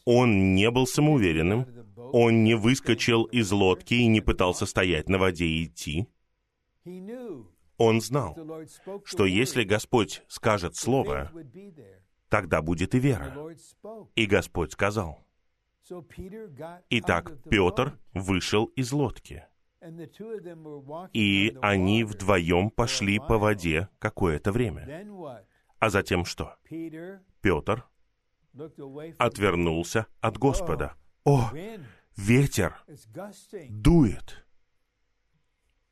[0.04, 1.66] Он не был самоуверенным,
[1.96, 6.06] он не выскочил из лодки и не пытался стоять на воде и идти.
[7.78, 8.36] Он знал,
[9.04, 11.30] что если Господь скажет слово,
[12.28, 13.34] тогда будет и вера.
[14.16, 15.24] И Господь сказал.
[16.90, 19.46] Итак, Петр вышел из лодки.
[21.12, 25.06] И они вдвоем пошли по воде какое-то время.
[25.78, 26.56] А затем что?
[27.40, 27.86] Петр
[29.18, 30.94] отвернулся от Господа.
[31.24, 31.50] О,
[32.16, 32.76] ветер
[33.70, 34.47] дует.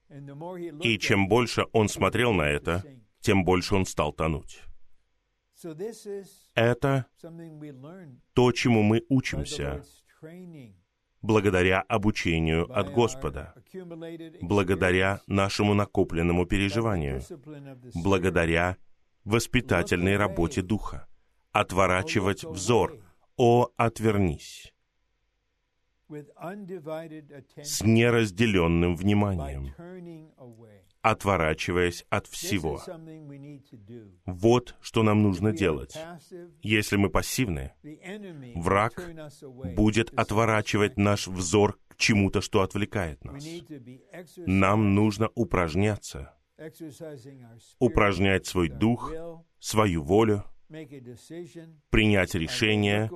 [0.09, 2.85] И чем больше он смотрел на это,
[3.21, 4.63] тем больше он стал тонуть.
[6.55, 7.07] Это
[8.35, 9.83] то, чему мы учимся
[11.23, 13.55] благодаря обучению от Господа,
[14.41, 17.23] благодаря нашему накопленному переживанию,
[17.95, 18.77] благодаря
[19.25, 21.09] воспитательной работе Духа.
[21.53, 23.01] Отворачивать взор.
[23.39, 24.76] О, отвернись
[26.09, 29.75] с неразделенным вниманием,
[31.03, 32.81] отворачиваясь от всего.
[34.25, 35.97] Вот что нам нужно делать.
[36.63, 37.73] Если мы пассивны,
[38.55, 39.01] враг
[39.75, 43.45] будет отворачивать наш взор к чему-то, что отвлекает нас.
[44.37, 46.37] Нам нужно упражняться,
[47.79, 49.13] упражнять свой дух,
[49.59, 50.45] свою волю,
[51.91, 53.11] принять решение,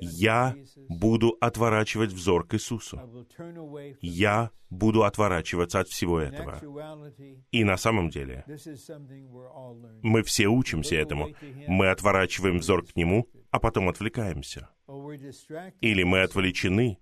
[0.00, 0.56] я
[0.88, 3.00] буду отворачивать взор к Иисусу.
[4.00, 6.60] Я буду отворачиваться от всего этого.
[7.50, 8.44] И на самом деле,
[10.02, 11.30] мы все учимся этому.
[11.66, 14.68] Мы отворачиваем взор к Нему, а потом отвлекаемся.
[15.80, 16.98] Или мы отвлечены,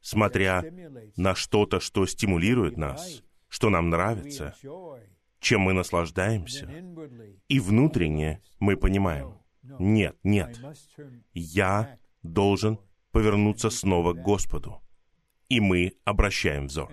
[0.00, 0.62] смотря
[1.16, 4.54] на что-то, что стимулирует нас, что нам нравится,
[5.40, 6.68] чем мы наслаждаемся.
[7.48, 10.58] И внутренне мы понимаем, нет, нет,
[11.32, 12.78] я должен
[13.10, 14.80] повернуться снова к Господу.
[15.48, 16.90] И мы обращаем взор.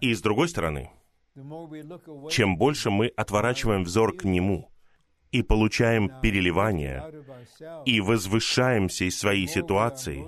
[0.00, 0.90] И с другой стороны,
[2.30, 4.70] чем больше мы отворачиваем взор к Нему
[5.32, 7.04] и получаем переливание,
[7.84, 10.24] и возвышаемся из своей ситуации,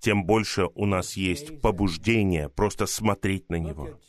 [0.00, 4.00] тем больше у нас есть побуждение просто смотреть на Него,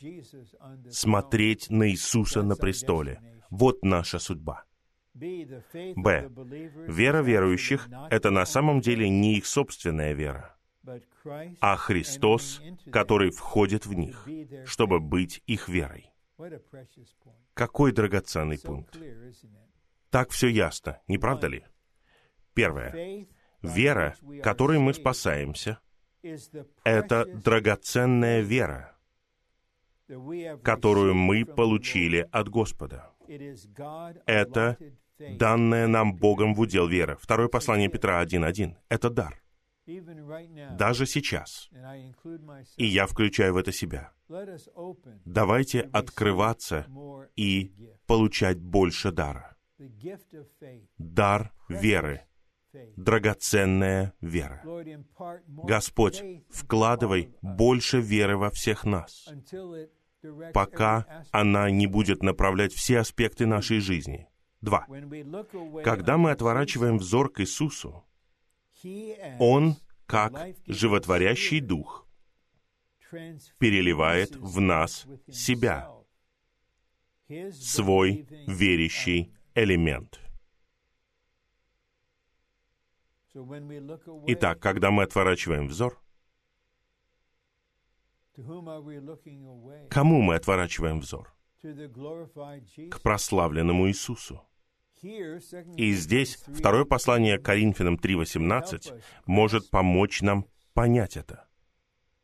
[0.90, 3.20] смотреть на Иисуса на престоле.
[3.50, 4.64] Вот наша судьба.
[5.14, 6.30] Б.
[6.88, 10.56] Вера верующих— это на самом деле не их собственная вера,
[11.60, 14.26] а Христос, который входит в них,
[14.64, 16.10] чтобы быть их верой.
[17.54, 18.98] Какой драгоценный пункт.
[20.10, 21.64] Так все ясно, не правда ли?
[22.54, 23.26] Первое.
[23.62, 25.78] Вера, которой мы спасаемся,
[26.84, 28.96] это драгоценная вера,
[30.62, 33.10] которую мы получили от Господа.
[34.26, 34.76] Это
[35.18, 37.16] данное нам Богом в удел вера.
[37.20, 38.76] Второе послание Петра 1.1.
[38.88, 39.42] Это дар.
[40.78, 41.70] Даже сейчас.
[42.76, 44.12] И я включаю в это себя.
[45.24, 46.86] Давайте открываться
[47.36, 47.72] и
[48.06, 49.56] получать больше дара.
[50.98, 52.26] Дар веры.
[52.96, 54.62] Драгоценная вера.
[55.46, 59.28] Господь, вкладывай больше веры во всех нас,
[60.54, 64.28] пока она не будет направлять все аспекты нашей жизни.
[64.60, 64.86] Два.
[65.84, 68.04] Когда мы отворачиваем взор к Иисусу,
[69.38, 70.32] Он, как
[70.66, 72.06] животворящий дух,
[73.58, 75.90] переливает в нас себя,
[77.52, 80.21] свой верящий элемент.
[83.34, 85.98] Итак, когда мы отворачиваем взор,
[89.90, 91.32] кому мы отворачиваем взор?
[92.90, 94.42] К прославленному Иисусу.
[95.02, 101.48] И здесь второе послание Коринфянам 3.18 может помочь нам понять это.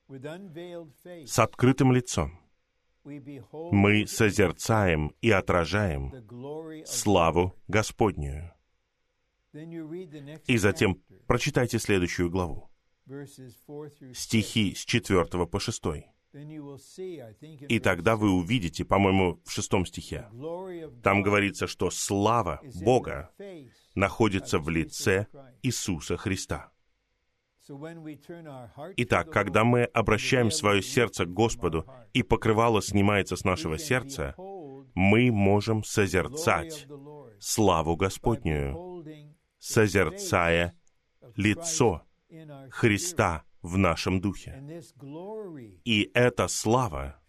[0.08, 2.38] с открытым лицом
[3.04, 6.12] мы созерцаем и отражаем
[6.84, 8.52] славу Господнюю.
[10.46, 12.70] И затем прочитайте следующую главу.
[14.12, 15.82] Стихи с 4 по 6.
[17.68, 20.28] И тогда вы увидите, по-моему, в шестом стихе,
[21.02, 23.30] там говорится, что слава Бога
[23.94, 25.26] находится в лице
[25.62, 26.70] Иисуса Христа.
[28.96, 34.34] Итак, когда мы обращаем свое сердце к Господу, и покрывало снимается с нашего сердца,
[34.94, 36.86] мы можем созерцать
[37.38, 38.74] славу Господнюю,
[39.58, 40.74] созерцая
[41.36, 42.02] лицо
[42.70, 44.82] Христа в нашем духе.
[45.84, 47.20] И эта слава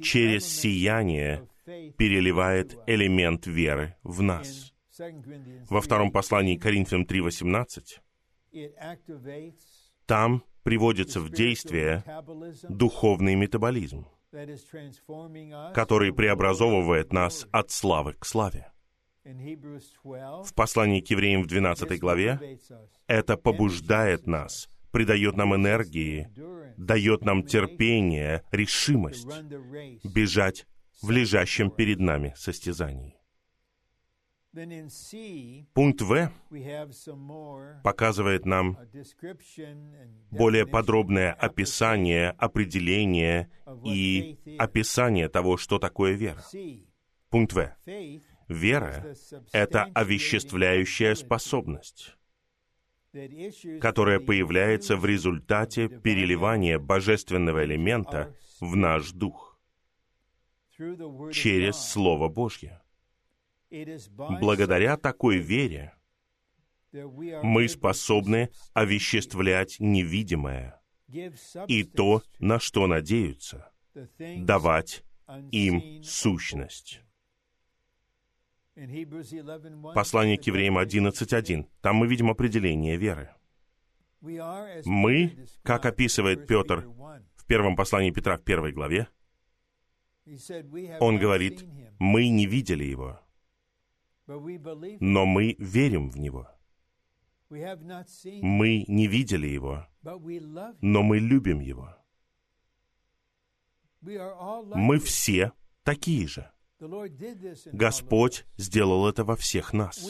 [0.00, 1.48] через сияние
[1.96, 4.72] переливает элемент веры в нас.
[5.68, 8.00] Во втором послании Коринфянам 3.18
[10.06, 12.04] там приводится в действие
[12.68, 14.06] духовный метаболизм,
[15.74, 18.72] который преобразовывает нас от славы к славе.
[19.24, 22.58] В послании к евреям в 12 главе
[23.06, 26.30] это побуждает нас, придает нам энергии,
[26.76, 29.28] дает нам терпение, решимость
[30.04, 30.66] бежать
[31.02, 33.16] в лежащем перед нами состязании.
[35.74, 36.32] Пункт В
[37.84, 38.78] показывает нам
[40.30, 43.48] более подробное описание, определение
[43.84, 46.42] и описание того, что такое вера.
[47.28, 47.76] Пункт В.
[48.50, 49.14] Вера—
[49.52, 52.16] это овеществляющая способность,
[53.80, 59.56] которая появляется в результате переливания божественного элемента в наш дух
[61.32, 62.82] через Слово Божье.
[64.10, 65.94] Благодаря такой вере
[66.92, 70.82] мы способны овеществлять невидимое
[71.68, 73.70] и то, на что надеются,
[74.18, 75.04] давать
[75.52, 77.00] им сущность.
[79.94, 81.66] Послание к евреям 11.1.
[81.82, 83.30] Там мы видим определение веры.
[84.22, 86.86] Мы, как описывает Петр
[87.36, 89.08] в первом послании Петра в первой главе,
[91.00, 91.66] он говорит,
[91.98, 93.20] мы не видели его,
[94.26, 96.48] но мы верим в Него.
[97.50, 99.86] Мы не видели Его,
[100.80, 101.96] но мы любим Его.
[104.00, 105.52] Мы все
[105.82, 106.50] такие же.
[107.72, 110.02] Господь сделал это во всех нас.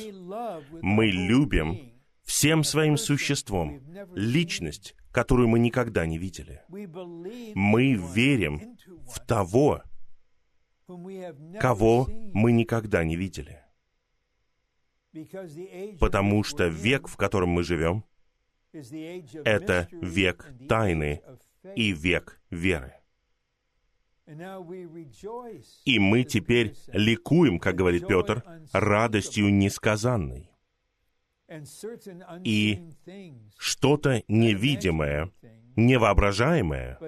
[0.83, 1.93] Мы любим
[2.23, 3.83] всем своим существом
[4.15, 6.63] личность, которую мы никогда не видели.
[6.69, 8.77] Мы верим
[9.09, 9.83] в того,
[11.59, 13.63] кого мы никогда не видели.
[15.99, 18.05] Потому что век, в котором мы живем,
[18.73, 21.23] это век тайны
[21.75, 23.00] и век веры.
[25.85, 30.51] И мы теперь ликуем, как говорит Петр, радостью несказанной.
[32.45, 32.93] И
[33.59, 35.33] что-то невидимое,
[35.75, 36.99] невоображаемое,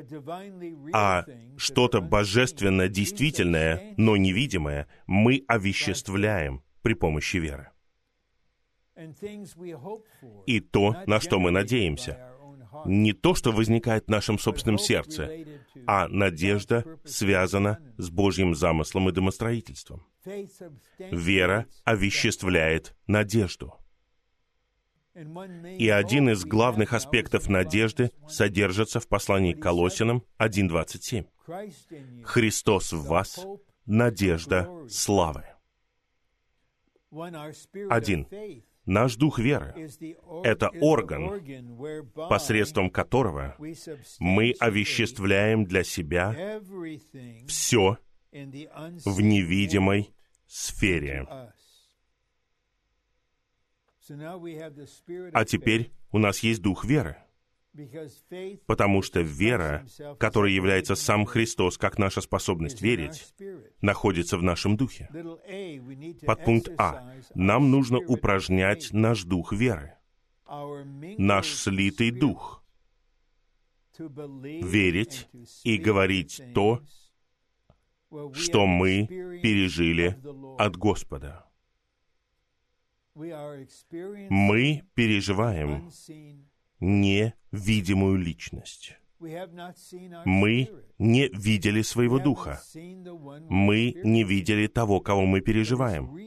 [0.93, 1.25] а
[1.57, 7.71] что-то божественно действительное, но невидимое, мы овеществляем при помощи веры.
[10.47, 12.32] И то, на что мы надеемся,
[12.85, 15.31] не то, что возникает в нашем собственном сердце,
[15.87, 20.07] а надежда связана с Божьим замыслом и домостроительством.
[20.99, 23.75] Вера овеществляет надежду.
[25.15, 31.27] И один из главных аспектов надежды содержится в послании к Колосинам 1.27.
[32.25, 33.45] «Христос в вас—
[33.87, 35.45] надежда славы».
[37.91, 38.27] Один.
[38.85, 39.89] Наш дух веры—
[40.45, 41.41] это орган,
[42.29, 43.57] посредством которого
[44.19, 46.61] мы овеществляем для себя
[47.47, 47.99] все
[48.33, 50.13] в невидимой
[50.47, 51.29] сфере.
[55.33, 57.17] А теперь у нас есть дух веры—
[58.67, 59.87] Потому что вера,
[60.19, 63.35] которая является сам Христос, как наша способность верить,
[63.81, 65.09] находится в нашем духе.
[66.27, 67.15] Под пункт А.
[67.35, 69.95] Нам нужно упражнять наш дух веры,
[71.19, 72.63] наш слитый дух,
[73.99, 75.29] верить
[75.65, 76.83] и говорить то,
[78.35, 79.07] что мы
[79.43, 80.19] пережили
[80.59, 81.47] от Господа.
[83.15, 85.91] Мы переживаем
[86.83, 88.99] невидимую личность.
[90.25, 90.69] Мы
[90.99, 92.61] не видели своего духа.
[93.49, 96.19] Мы не видели того, кого мы переживаем.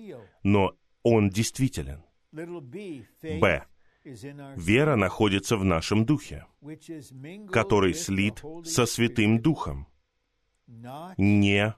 [0.43, 2.03] Но он действителен.
[2.31, 3.65] Б.
[4.55, 6.45] Вера находится в нашем духе,
[7.51, 9.87] который слит со Святым Духом,
[11.17, 11.75] не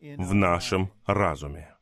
[0.00, 1.74] в нашем разуме.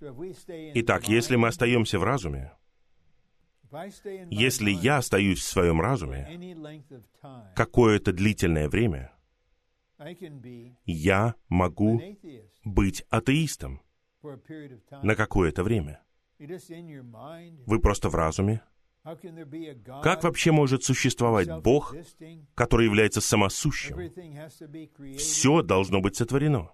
[0.00, 2.52] Итак, если мы остаемся в разуме,
[4.30, 6.26] если я остаюсь в своем разуме
[7.54, 9.12] какое-то длительное время,
[10.84, 12.00] я могу
[12.64, 13.82] быть атеистом
[15.02, 16.02] на какое-то время.
[17.66, 18.62] Вы просто в разуме.
[20.02, 21.94] Как вообще может существовать Бог,
[22.54, 23.96] который является самосущим?
[25.16, 26.70] Все должно быть сотворено.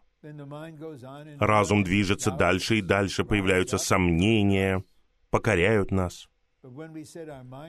[1.39, 4.83] Разум движется дальше и дальше, появляются сомнения,
[5.31, 6.29] покоряют нас.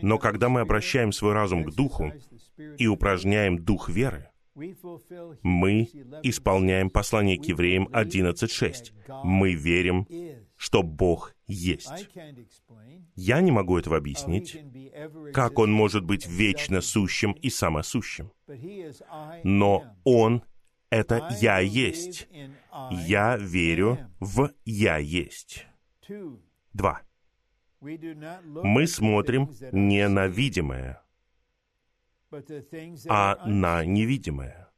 [0.01, 2.13] Но когда мы обращаем свой разум к Духу
[2.77, 5.89] и упражняем Дух веры, мы
[6.23, 8.93] исполняем послание к евреям 11.6.
[9.23, 10.07] Мы верим,
[10.55, 12.09] что Бог есть.
[13.15, 14.57] Я не могу этого объяснить,
[15.33, 18.31] как Он может быть вечно сущим и самосущим.
[19.43, 20.41] Но Он—
[20.89, 22.27] это «Я есть».
[22.91, 25.67] Я верю в «Я есть».
[26.73, 27.01] Два.
[28.63, 31.01] Мы смотрим не на видимое,
[33.07, 34.69] а на невидимое.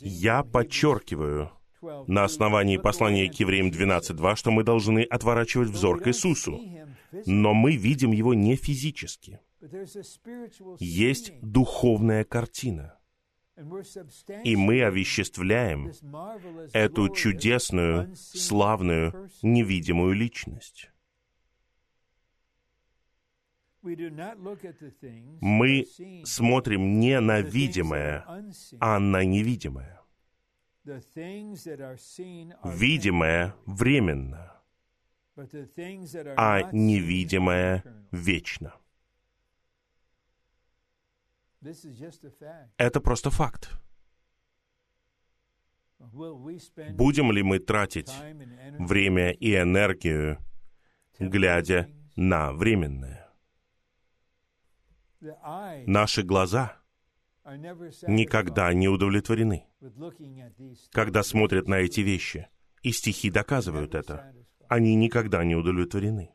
[0.00, 1.50] Я подчеркиваю
[2.06, 6.60] на основании послания к евреям 12.2, что мы должны отворачивать взор к Иисусу,
[7.26, 9.40] но мы видим Его не физически.
[10.80, 12.98] Есть духовная картина.
[13.56, 15.92] И мы овеществляем
[16.72, 20.90] эту чудесную, славную, невидимую личность.
[25.40, 25.86] Мы
[26.24, 28.24] смотрим не на видимое,
[28.80, 30.00] а на невидимое.
[32.64, 34.62] Видимое временно,
[36.36, 38.74] а невидимое вечно.
[42.76, 43.70] Это просто факт.
[45.98, 48.12] Будем ли мы тратить
[48.78, 50.38] время и энергию,
[51.18, 53.30] глядя на временное?
[55.86, 56.76] Наши глаза
[57.44, 59.66] никогда не удовлетворены,
[60.90, 62.48] когда смотрят на эти вещи.
[62.82, 64.34] И стихи доказывают это.
[64.68, 66.34] Они никогда не удовлетворены.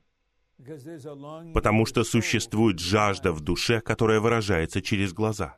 [1.54, 5.58] Потому что существует жажда в душе, которая выражается через глаза.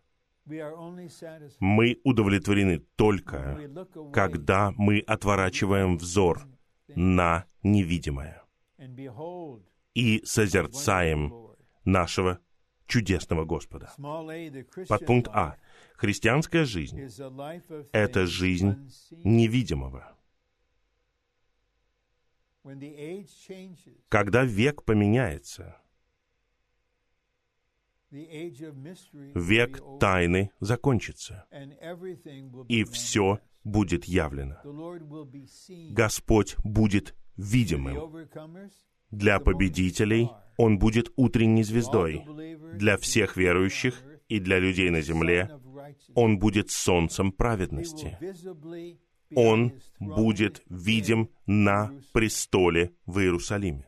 [1.60, 3.60] Мы удовлетворены только,
[4.14, 6.47] когда мы отворачиваем взор
[6.88, 8.43] на невидимое
[9.93, 11.34] и созерцаем
[11.86, 12.39] нашего
[12.88, 13.93] чудесного Господа.
[14.88, 15.58] Подпункт А.
[15.95, 16.99] Христианская жизнь—
[17.91, 18.89] это жизнь
[19.24, 20.18] невидимого.
[24.09, 25.78] Когда век поменяется,
[29.36, 31.45] век тайны закончится,
[32.68, 34.57] и все будет явлено.
[35.91, 38.28] Господь будет видимым.
[39.09, 42.24] Для победителей Он будет утренней звездой.
[42.76, 45.49] Для всех верующих и для людей на земле
[46.16, 48.18] Он будет солнцем праведности.
[49.36, 53.86] Он будет видим на престоле в Иерусалиме.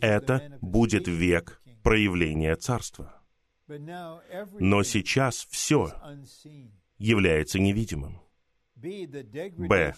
[0.00, 3.22] Это будет век проявления Царства.
[3.68, 5.90] Но сейчас все
[6.98, 8.20] является невидимым.
[8.76, 9.94] Б.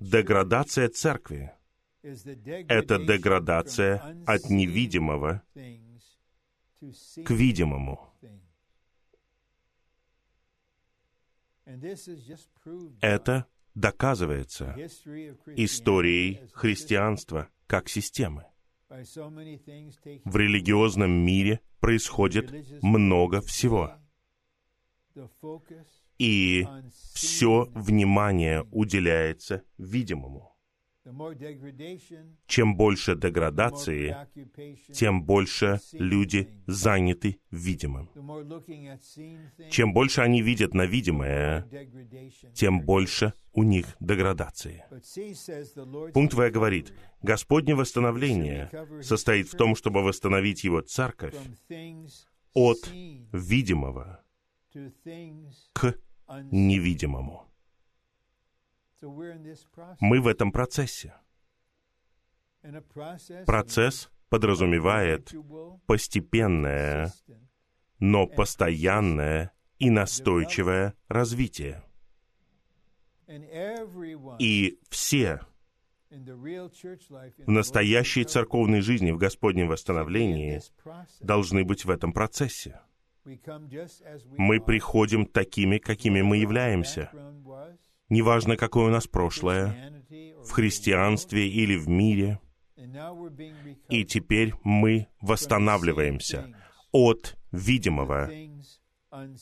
[0.00, 1.52] Деградация Церкви—
[2.02, 5.42] это деградация от невидимого
[6.80, 8.12] к видимому.
[13.00, 14.76] Это доказывается
[15.56, 18.46] историей христианства как системы.
[18.88, 22.52] В религиозном мире происходит
[22.82, 23.94] много всего.
[26.18, 26.66] И
[27.14, 30.51] все внимание уделяется видимому.
[32.46, 34.16] Чем больше деградации,
[34.92, 38.08] тем больше люди заняты видимым.
[39.70, 41.68] Чем больше они видят на видимое,
[42.54, 44.84] тем больше у них деградации.
[46.12, 48.70] Пункт В говорит, Господне восстановление
[49.02, 51.34] состоит в том, чтобы восстановить Его церковь
[52.54, 52.78] от
[53.32, 54.24] видимого
[55.72, 55.94] к
[56.50, 57.51] невидимому.
[60.00, 61.14] Мы в этом процессе.
[63.46, 65.34] Процесс подразумевает
[65.86, 67.12] постепенное,
[67.98, 71.82] но постоянное и настойчивое развитие.
[74.38, 75.40] И все
[76.10, 80.60] в настоящей церковной жизни, в Господнем восстановлении,
[81.20, 82.80] должны быть в этом процессе.
[83.24, 87.10] Мы приходим такими, какими мы являемся.
[88.12, 90.04] Неважно, какое у нас прошлое,
[90.44, 92.40] в христианстве или в мире.
[93.88, 96.54] И теперь мы восстанавливаемся
[96.90, 98.30] от видимого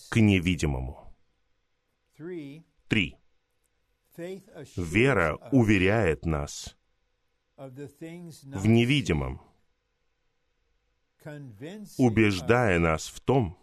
[0.08, 1.12] к невидимому.
[2.86, 3.16] Три.
[4.76, 6.76] Вера уверяет нас
[7.56, 9.40] в невидимом,
[11.98, 13.58] убеждая нас в том,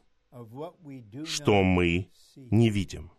[1.23, 3.16] что мы не видим.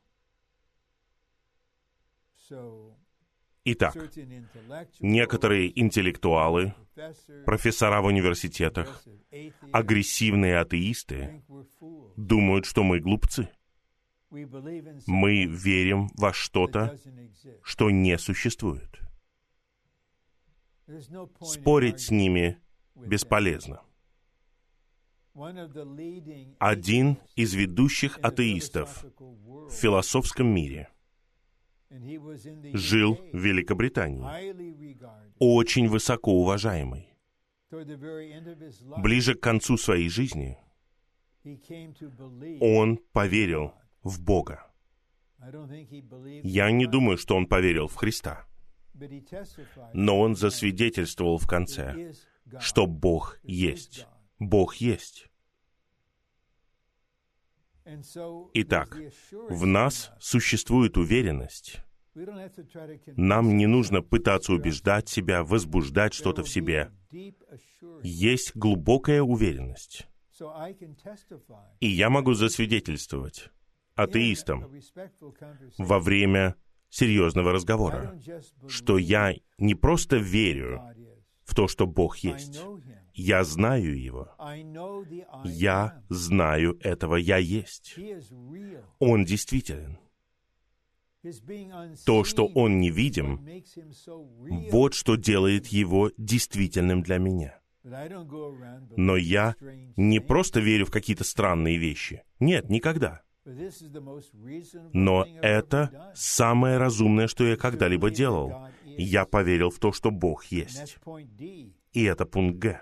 [3.65, 3.97] Итак,
[5.01, 6.75] некоторые интеллектуалы,
[7.45, 9.05] профессора в университетах,
[9.73, 11.43] агрессивные атеисты
[12.17, 13.51] думают, что мы глупцы.
[14.31, 16.99] Мы верим во что-то,
[17.63, 19.01] что не существует.
[21.43, 22.59] Спорить с ними
[22.95, 23.83] бесполезно.
[26.59, 30.89] Один из ведущих атеистов в философском мире
[32.75, 34.25] жил в Великобритании,
[35.39, 37.15] очень высоко уважаемый.
[38.99, 40.59] Ближе к концу своей жизни
[42.61, 44.71] он поверил в Бога.
[46.43, 48.47] Я не думаю, что он поверил в Христа.
[49.93, 52.13] Но он засвидетельствовал в конце,
[52.59, 54.07] что Бог есть.
[54.39, 55.29] Бог есть.
[58.55, 58.99] Итак,
[59.49, 61.81] в нас существует уверенность.
[63.17, 66.91] Нам не нужно пытаться убеждать себя, возбуждать что-то в себе.
[68.03, 70.09] Есть глубокая уверенность.
[71.81, 73.51] И я могу засвидетельствовать
[73.95, 74.71] атеистам
[75.79, 76.55] во время
[76.89, 78.19] серьезного разговора,
[78.69, 80.81] что я не просто верю
[81.45, 82.61] в то, что Бог есть.
[83.19, 84.29] Я знаю Его.
[85.45, 87.99] Я знаю этого Я есть.
[89.01, 89.99] Он действителен.
[92.07, 93.45] То, что Он невидим,
[94.71, 97.59] вот что делает Его действительным для меня.
[98.97, 99.57] Но я
[99.97, 102.23] не просто верю в какие-то странные вещи.
[102.39, 103.23] Нет, никогда.
[104.93, 108.69] Но это самое разумное, что я когда-либо делал.
[108.85, 110.99] Я поверил в то, что Бог есть.
[111.93, 112.81] И это пункт Г.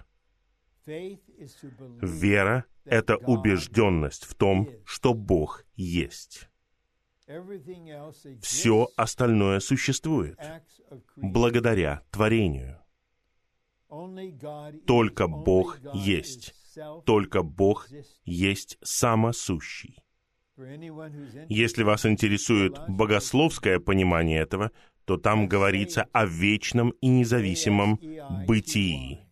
[0.86, 6.48] Вера— это убежденность в том, что Бог есть.
[8.40, 10.38] Все остальное существует
[11.16, 12.80] благодаря творению.
[14.86, 16.54] Только Бог есть.
[17.04, 17.88] Только Бог
[18.24, 19.98] есть самосущий.
[21.48, 24.70] Если вас интересует богословское понимание этого,
[25.04, 27.98] то там говорится о вечном и независимом
[28.46, 29.25] бытии.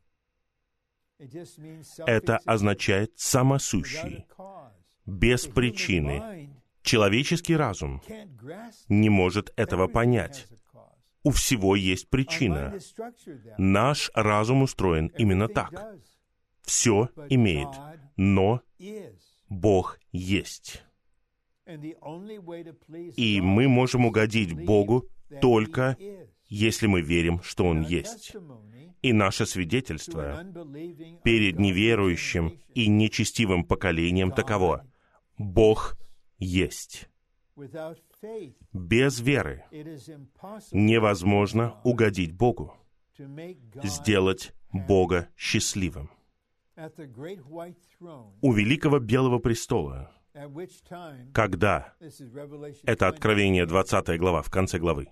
[2.07, 4.27] Это означает самосущий,
[5.07, 6.51] без причины.
[6.83, 8.03] Человеческий разум
[8.89, 10.47] не может этого понять.
[11.23, 12.79] У всего есть причина.
[13.57, 15.97] Наш разум устроен именно так.
[16.63, 17.69] Все имеет,
[18.17, 18.61] но
[19.49, 20.85] Бог есть.
[23.17, 25.09] И мы можем угодить Богу
[25.41, 25.97] только
[26.49, 28.35] если мы верим, что Он есть.
[29.03, 30.45] И наше свидетельство
[31.23, 34.87] перед неверующим и нечестивым поколением таково.
[35.37, 35.97] Бог
[36.39, 37.09] есть.
[38.73, 39.65] Без веры
[40.73, 42.75] невозможно угодить Богу,
[43.83, 46.11] сделать Бога счастливым.
[48.41, 50.11] У великого белого престола
[51.33, 51.95] когда,
[52.83, 55.07] это Откровение 20 глава, в конце главы,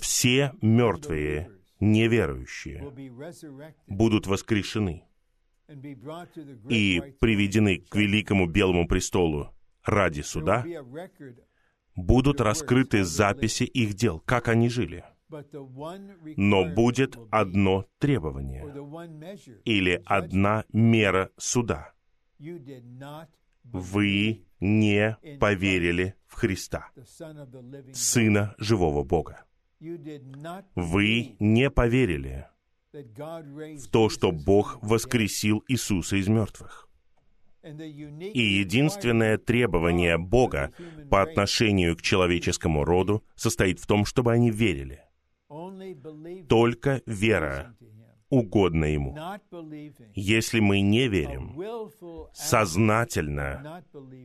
[0.00, 1.50] все мертвые,
[1.80, 2.82] неверующие,
[3.86, 5.04] будут воскрешены
[6.68, 9.50] и приведены к великому белому престолу.
[9.84, 10.64] Ради суда,
[11.94, 15.04] будут раскрыты записи их дел, как они жили.
[16.36, 18.64] Но будет одно требование
[19.64, 21.92] или одна мера суда
[23.64, 26.90] вы не поверили в Христа,
[27.92, 29.44] Сына живого Бога.
[30.74, 32.46] Вы не поверили
[32.92, 36.88] в то, что Бог воскресил Иисуса из мертвых.
[37.62, 40.72] И единственное требование Бога
[41.10, 45.00] по отношению к человеческому роду состоит в том, чтобы они верили.
[46.48, 47.74] Только вера
[48.38, 49.16] угодно Ему.
[50.14, 51.54] Если мы не верим,
[52.32, 53.84] сознательно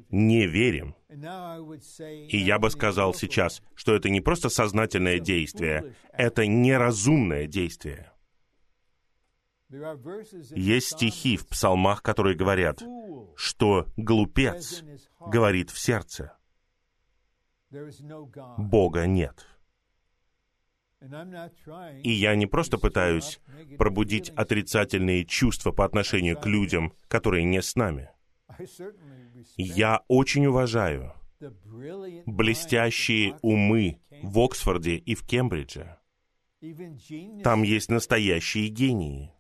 [0.10, 7.48] не верим, и я бы сказал сейчас, что это не просто сознательное действие, это неразумное
[7.48, 8.12] действие.
[9.70, 12.82] Есть стихи в псалмах, которые говорят,
[13.36, 14.84] что глупец
[15.20, 16.34] говорит в сердце.
[18.58, 19.46] Бога нет.
[21.02, 23.40] И я не просто пытаюсь
[23.78, 28.10] пробудить отрицательные чувства по отношению к людям, которые не с нами.
[29.56, 31.14] Я очень уважаю
[32.26, 35.98] блестящие умы в Оксфорде и в Кембридже.
[37.44, 39.32] Там есть настоящие гении.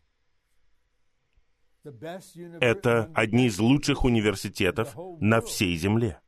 [2.62, 6.22] Это одни из лучших университетов на всей Земле.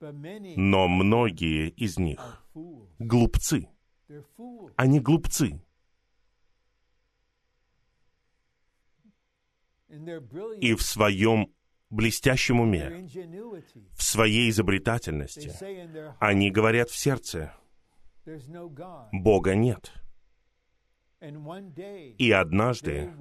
[0.00, 2.41] Но многие из них
[2.98, 3.68] глупцы.
[4.76, 5.60] Они глупцы.
[10.60, 11.52] И в своем
[11.90, 13.06] блестящем уме,
[13.94, 15.52] в своей изобретательности,
[16.18, 17.54] они говорят в сердце,
[19.12, 19.92] Бога нет.
[21.20, 23.12] И однажды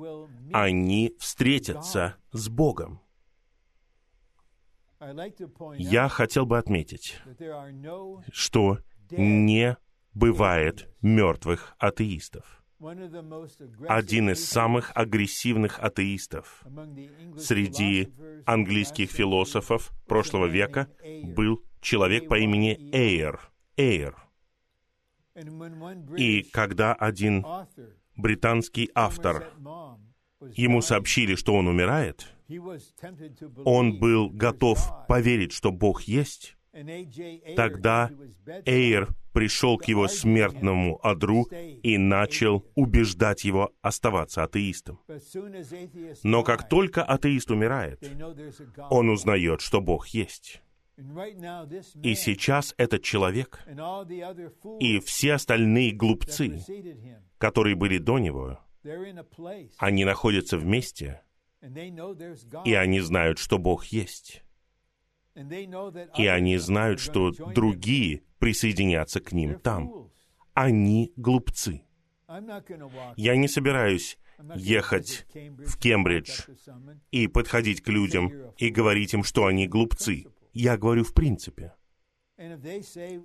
[0.53, 3.01] они встретятся с Богом.
[5.77, 7.19] Я хотел бы отметить,
[8.31, 8.79] что
[9.11, 9.77] не
[10.13, 12.63] бывает мертвых атеистов.
[13.87, 16.63] Один из самых агрессивных атеистов
[17.37, 18.11] среди
[18.45, 20.87] английских философов прошлого века
[21.23, 23.39] был человек по имени Эйр.
[23.77, 24.15] Эйр.
[26.17, 27.45] И когда один
[28.15, 29.53] британский автор,
[30.55, 32.27] ему сообщили, что он умирает,
[33.63, 36.57] он был готов поверить, что Бог есть,
[37.55, 38.09] тогда
[38.65, 44.99] Эйр пришел к его смертному одру и начал убеждать его оставаться атеистом.
[46.23, 48.03] Но как только атеист умирает,
[48.89, 50.61] он узнает, что Бог есть.
[52.03, 53.65] И сейчас этот человек
[54.79, 56.59] и все остальные глупцы,
[57.37, 58.59] которые были до него,
[59.77, 61.21] они находятся вместе,
[62.65, 64.43] и они знают, что Бог есть.
[65.35, 70.09] И они знают, что другие присоединятся к ним там.
[70.53, 71.83] Они глупцы.
[73.15, 74.17] Я не собираюсь
[74.55, 76.47] ехать в Кембридж
[77.11, 80.25] и подходить к людям и говорить им, что они глупцы.
[80.53, 81.73] Я говорю в принципе.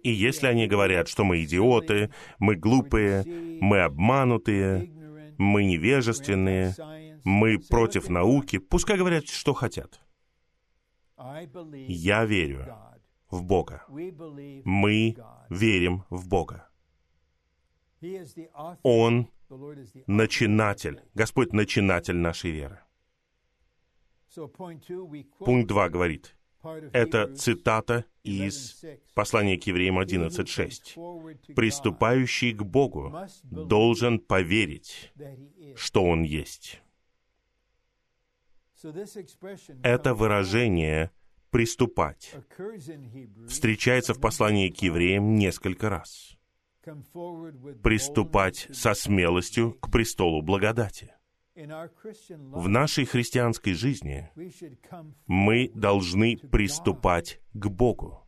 [0.03, 3.25] И если они говорят, что мы идиоты, мы глупые,
[3.61, 4.91] мы обманутые,
[5.39, 6.75] мы невежественные,
[7.25, 10.01] мы против науки, пускай говорят, что хотят.
[11.17, 12.67] Я верю
[13.31, 13.85] в Бога.
[13.89, 15.17] Мы
[15.49, 16.69] верим в Бога.
[18.83, 19.29] Он
[20.07, 22.81] начинатель, Господь начинатель нашей веры.
[25.39, 26.37] Пункт 2 говорит,
[26.93, 31.55] это цитата из послания к евреям 11.6.
[31.55, 33.14] «Приступающий к Богу
[33.45, 35.12] должен поверить,
[35.77, 36.83] что Он есть».
[39.83, 41.11] Это выражение
[41.51, 42.35] «приступать»
[43.49, 46.37] встречается в послании к евреям несколько раз.
[47.83, 51.12] «Приступать со смелостью к престолу благодати».
[51.55, 54.31] В нашей христианской жизни
[55.27, 58.27] мы должны приступать к Богу.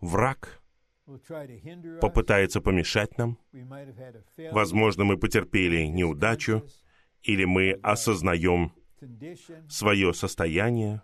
[0.00, 0.60] Враг
[2.00, 3.38] попытается помешать нам.
[4.50, 6.66] Возможно, мы потерпели неудачу,
[7.24, 8.72] или мы осознаем
[9.68, 11.02] свое состояние.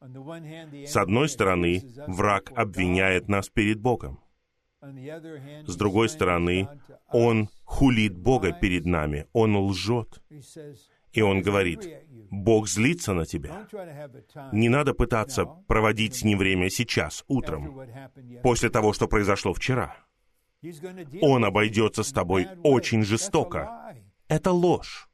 [0.00, 4.20] С одной стороны, враг обвиняет нас перед Богом.
[4.80, 6.68] С другой стороны,
[7.08, 10.20] он хулит Бога перед нами, он лжет.
[11.12, 11.88] И он говорит,
[12.30, 13.68] Бог злится на тебя.
[14.52, 17.80] Не надо пытаться проводить с ним время сейчас, утром,
[18.42, 19.94] после того, что произошло вчера.
[21.20, 23.94] Он обойдется с тобой очень жестоко.
[24.26, 25.08] Это ложь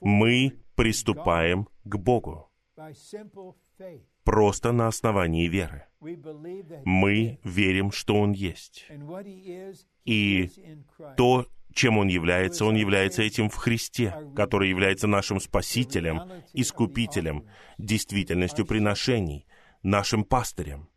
[0.00, 2.50] мы приступаем к Богу
[4.24, 5.86] просто на основании веры.
[6.84, 8.86] Мы верим, что Он есть.
[10.04, 10.50] И
[11.16, 16.20] то, чем Он является, Он является этим в Христе, который является нашим Спасителем,
[16.52, 17.46] Искупителем,
[17.78, 19.46] действительностью приношений,
[19.82, 20.88] нашим пастырем,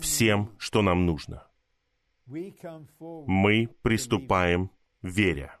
[0.00, 1.46] всем, что нам нужно.
[2.26, 4.70] Мы приступаем
[5.02, 5.59] веря.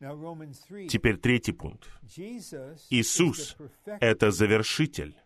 [0.00, 1.88] Теперь третий пункт.
[2.90, 5.16] Иисус— это завершитель,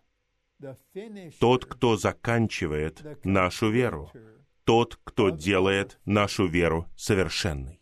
[1.41, 4.11] тот, кто заканчивает нашу веру,
[4.65, 7.81] тот, кто делает нашу веру совершенной.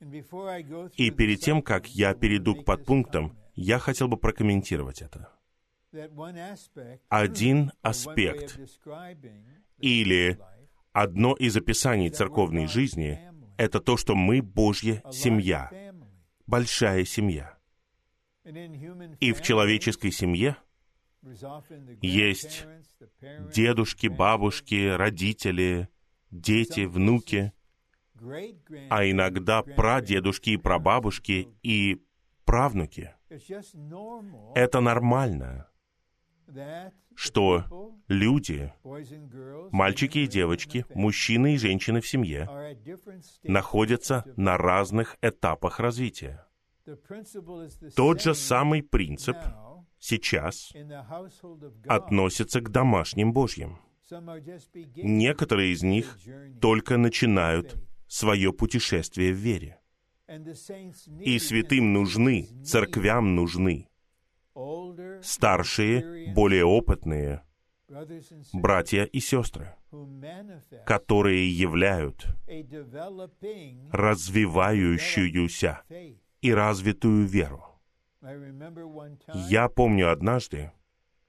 [0.00, 5.30] И перед тем, как я перейду к подпунктам, я хотел бы прокомментировать это.
[7.08, 8.60] Один аспект
[9.78, 10.38] или
[10.92, 13.20] одно из описаний церковной жизни—
[13.56, 15.70] это то, что мы Божья семья,
[16.46, 17.56] большая семья.
[19.20, 20.56] И в человеческой семье
[22.02, 22.66] есть
[23.54, 25.88] дедушки, бабушки, родители,
[26.30, 27.52] дети, внуки,
[28.90, 32.02] а иногда прадедушки и прабабушки и
[32.44, 33.14] правнуки.
[34.54, 35.68] Это нормально,
[37.14, 38.72] что люди,
[39.70, 42.48] мальчики и девочки, мужчины и женщины в семье,
[43.42, 46.46] находятся на разных этапах развития.
[47.96, 49.36] Тот же самый принцип
[49.98, 50.72] сейчас
[51.86, 53.78] относится к домашним Божьим.
[54.96, 56.18] Некоторые из них
[56.60, 57.76] только начинают
[58.06, 59.80] свое путешествие в вере.
[61.20, 63.88] И святым нужны, церквям нужны
[65.22, 67.42] старшие, более опытные
[68.52, 69.74] братья и сестры,
[70.86, 72.26] которые являют
[73.92, 75.82] развивающуюся
[76.40, 77.64] и развитую веру.
[79.48, 80.72] Я помню однажды,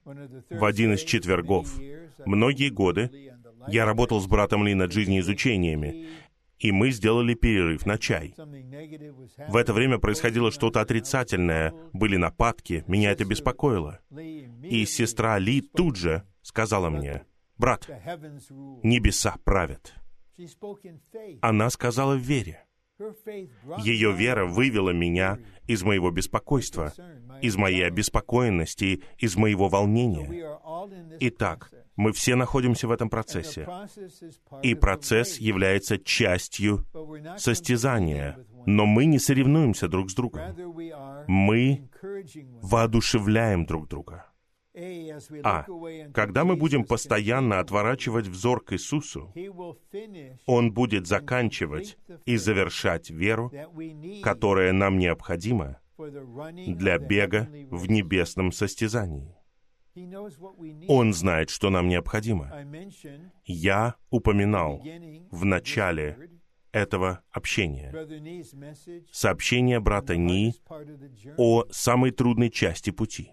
[0.05, 1.77] в один из четвергов,
[2.25, 3.33] многие годы,
[3.67, 6.07] я работал с братом Ли над жизнеизучениями,
[6.59, 8.33] и мы сделали перерыв на чай.
[9.47, 13.99] В это время происходило что-то отрицательное, были нападки, меня это беспокоило.
[14.63, 17.25] И сестра Ли тут же сказала мне,
[17.57, 17.87] «Брат,
[18.83, 19.93] небеса правят».
[21.41, 22.65] Она сказала в вере.
[23.79, 26.93] Ее вера вывела меня из моего беспокойства,
[27.41, 30.49] из моей обеспокоенности, из моего волнения.
[31.19, 33.67] Итак, мы все находимся в этом процессе.
[34.61, 36.85] И процесс является частью
[37.37, 38.37] состязания.
[38.65, 40.41] Но мы не соревнуемся друг с другом.
[41.27, 41.89] Мы
[42.61, 44.25] воодушевляем друг друга.
[45.43, 45.65] А
[46.13, 49.33] когда мы будем постоянно отворачивать взор к Иисусу,
[50.45, 53.51] Он будет заканчивать и завершать веру,
[54.21, 59.33] которая нам необходима для бега в небесном состязании.
[60.87, 62.51] Он знает, что нам необходимо.
[63.45, 64.83] Я упоминал
[65.31, 66.29] в начале
[66.71, 67.93] этого общения
[69.09, 70.53] сообщение брата Ни
[71.37, 73.31] о самой трудной части пути.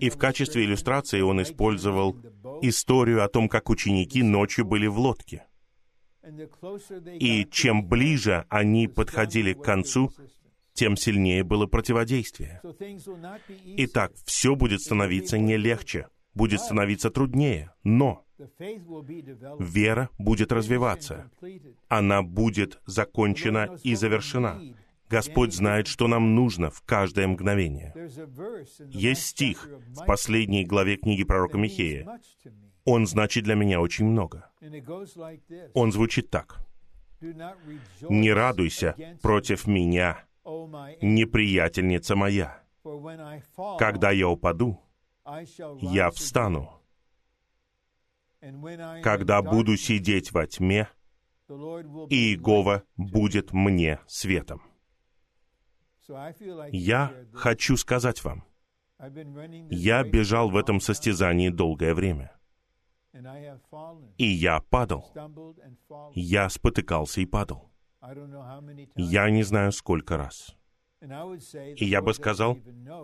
[0.00, 2.16] И в качестве иллюстрации он использовал
[2.60, 5.46] историю о том, как ученики ночью были в лодке.
[7.18, 10.12] И чем ближе они подходили к концу,
[10.80, 12.62] тем сильнее было противодействие.
[13.76, 18.24] Итак, все будет становиться не легче, будет становиться труднее, но
[19.58, 21.30] вера будет развиваться.
[21.88, 24.58] Она будет закончена и завершена.
[25.10, 27.92] Господь знает, что нам нужно в каждое мгновение.
[28.86, 32.08] Есть стих в последней главе книги пророка Михея.
[32.86, 34.50] Он значит для меня очень много.
[35.74, 36.66] Он звучит так.
[38.08, 42.62] «Не радуйся против меня, неприятельница моя.
[43.78, 44.80] Когда я упаду,
[45.80, 46.80] я встану.
[49.02, 50.88] Когда буду сидеть во тьме,
[51.48, 54.62] Иегова будет мне светом.
[56.72, 58.44] Я хочу сказать вам,
[59.70, 62.36] я бежал в этом состязании долгое время.
[64.18, 65.12] И я падал.
[66.14, 67.69] Я спотыкался и падал.
[68.96, 70.56] Я не знаю, сколько раз.
[71.02, 72.58] И я бы сказал,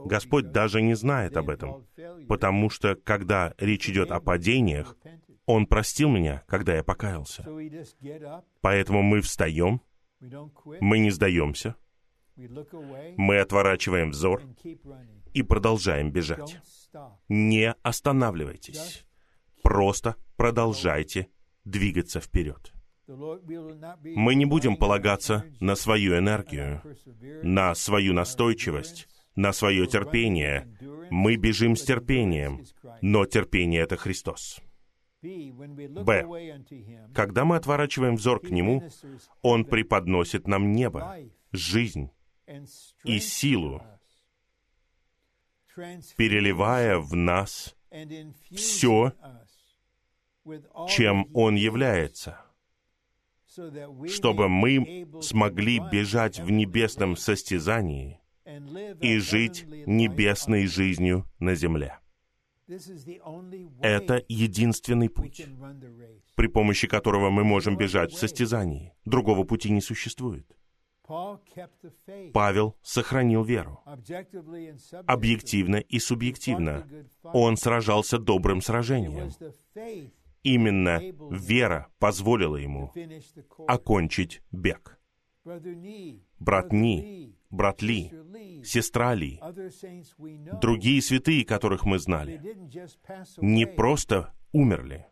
[0.04, 1.86] Господь даже не знает об этом,
[2.28, 4.96] потому что, когда речь идет о падениях,
[5.46, 7.46] Он простил меня, когда я покаялся.
[8.60, 9.80] Поэтому мы встаем,
[10.20, 11.76] мы не сдаемся,
[12.36, 14.42] мы отворачиваем взор
[15.32, 16.60] и продолжаем бежать.
[17.28, 19.06] Не останавливайтесь,
[19.62, 21.28] просто продолжайте
[21.64, 22.75] двигаться вперед.
[23.08, 26.82] Мы не будем полагаться на свою энергию,
[27.42, 30.68] на свою настойчивость, на свое терпение.
[31.10, 32.64] Мы бежим с терпением,
[33.02, 34.60] но терпение— это Христос.
[35.22, 36.26] Б.
[37.14, 38.82] Когда мы отворачиваем взор к Нему,
[39.42, 41.16] Он преподносит нам небо,
[41.52, 42.10] жизнь
[43.04, 43.82] и силу,
[46.16, 47.76] переливая в нас
[48.50, 49.12] все,
[50.88, 52.40] чем Он является—
[54.08, 58.20] чтобы мы смогли бежать в небесном состязании
[59.00, 61.98] и жить небесной жизнью на земле.
[63.80, 65.46] Это единственный путь,
[66.34, 68.92] при помощи которого мы можем бежать в состязании.
[69.04, 70.46] Другого пути не существует.
[72.32, 73.80] Павел сохранил веру.
[75.06, 76.86] Объективно и субъективно.
[77.22, 79.30] Он сражался добрым сражением.
[80.46, 81.00] Именно
[81.32, 82.92] вера позволила ему
[83.66, 84.96] окончить бег.
[86.38, 88.12] Брат Ни, брат Ли,
[88.64, 89.40] сестра Ли,
[90.60, 92.40] другие святые, которых мы знали,
[93.38, 95.06] не просто умерли,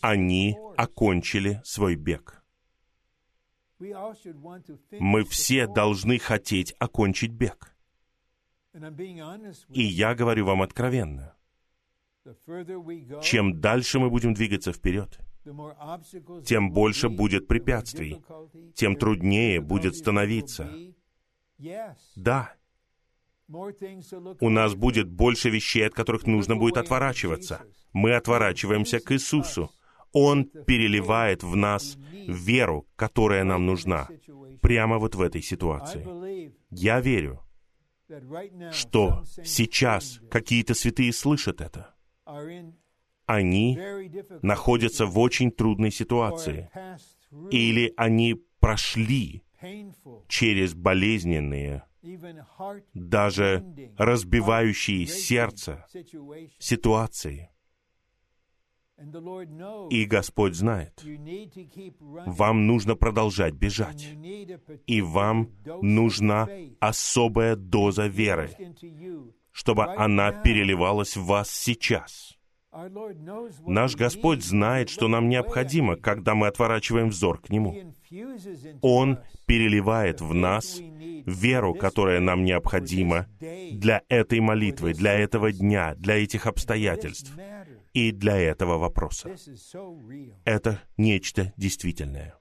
[0.00, 2.42] они окончили свой бег.
[3.78, 7.76] Мы все должны хотеть окончить бег.
[9.68, 11.37] И я говорю вам откровенно,
[13.22, 15.18] чем дальше мы будем двигаться вперед,
[16.44, 18.22] тем больше будет препятствий,
[18.74, 20.70] тем труднее будет становиться.
[22.16, 22.54] Да,
[24.40, 27.62] у нас будет больше вещей, от которых нужно будет отворачиваться.
[27.92, 29.70] Мы отворачиваемся к Иисусу.
[30.12, 34.08] Он переливает в нас веру, которая нам нужна,
[34.60, 36.52] прямо вот в этой ситуации.
[36.70, 37.40] Я верю,
[38.72, 41.94] что сейчас какие-то святые слышат это.
[43.26, 43.78] Они
[44.42, 46.70] находятся в очень трудной ситуации,
[47.50, 49.42] или они прошли
[50.28, 51.84] через болезненные,
[52.94, 53.64] даже
[53.98, 55.84] разбивающие сердце
[56.58, 57.50] ситуации.
[59.90, 61.04] И Господь знает,
[62.26, 64.08] вам нужно продолжать бежать,
[64.86, 65.52] и вам
[65.82, 66.48] нужна
[66.80, 68.50] особая доза веры,
[69.58, 72.38] чтобы она переливалась в вас сейчас.
[73.66, 77.92] Наш Господь знает, что нам необходимо, когда мы отворачиваем взор к Нему.
[78.82, 86.22] Он переливает в нас веру, которая нам необходима для этой молитвы, для этого дня, для
[86.22, 87.32] этих обстоятельств
[87.92, 89.34] и для этого вопроса.
[90.44, 92.37] Это нечто действительное.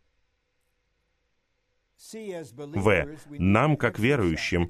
[2.14, 3.18] В.
[3.30, 4.70] Нам, как верующим,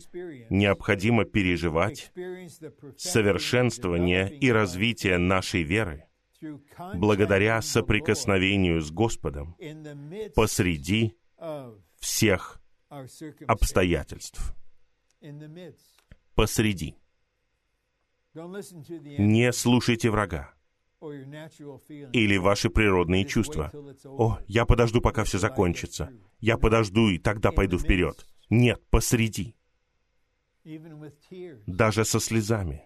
[0.49, 2.11] необходимо переживать
[2.97, 6.05] совершенствование и развитие нашей веры
[6.95, 9.55] благодаря соприкосновению с Господом
[10.35, 11.15] посреди
[11.99, 12.61] всех
[13.47, 14.55] обстоятельств.
[16.35, 16.95] Посреди.
[18.33, 20.56] Не слушайте врага
[20.99, 23.71] или ваши природные чувства.
[24.05, 26.11] «О, я подожду, пока все закончится.
[26.39, 28.25] Я подожду, и тогда пойду вперед».
[28.49, 29.55] Нет, посреди.
[31.65, 32.83] Даже со слезами.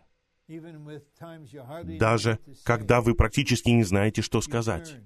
[1.99, 4.97] Даже когда вы практически не знаете, что сказать.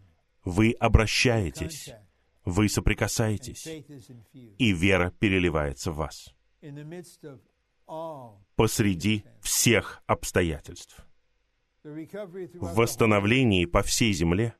[0.43, 1.91] Вы обращаетесь,
[2.43, 3.67] вы соприкасаетесь,
[4.33, 6.33] и вера переливается в вас
[8.55, 11.05] посреди всех обстоятельств
[11.85, 14.55] в восстановлении по всей земле,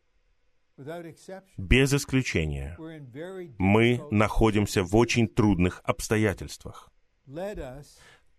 [1.58, 2.78] без исключения,
[3.58, 6.92] мы находимся в очень трудных обстоятельствах.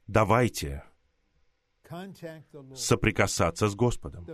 [0.07, 0.85] Давайте
[2.75, 4.27] соприкасаться с Господом,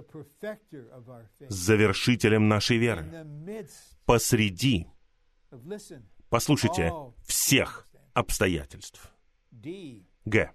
[1.48, 3.26] с завершителем нашей веры,
[4.04, 4.88] посреди,
[6.28, 6.92] послушайте,
[7.24, 9.14] всех обстоятельств.
[10.24, 10.52] Г.